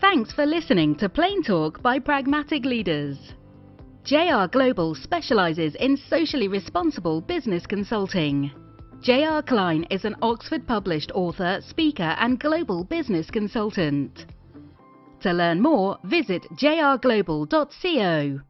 Thanks 0.01 0.33
for 0.33 0.45
listening 0.45 0.97
to 0.97 1.09
Plain 1.09 1.43
Talk 1.43 1.81
by 1.81 1.99
Pragmatic 1.99 2.65
Leaders. 2.65 3.17
JR 4.05 4.47
Global 4.51 4.95
specializes 4.95 5.75
in 5.77 5.97
socially 5.97 6.49
responsible 6.49 7.23
business 7.23 7.67
consulting. 7.67 8.51
J.R. 9.05 9.43
Klein 9.43 9.85
is 9.91 10.07
an 10.07 10.17
Oxford 10.23 10.67
published 10.67 11.13
author, 11.15 11.61
speaker 11.61 12.17
and 12.19 12.41
global 12.41 12.85
business 12.85 13.31
consultant. 13.31 14.25
To 15.21 15.31
learn 15.31 15.61
more, 15.61 15.99
visit 16.05 16.43
jrglobal.co. 16.55 18.41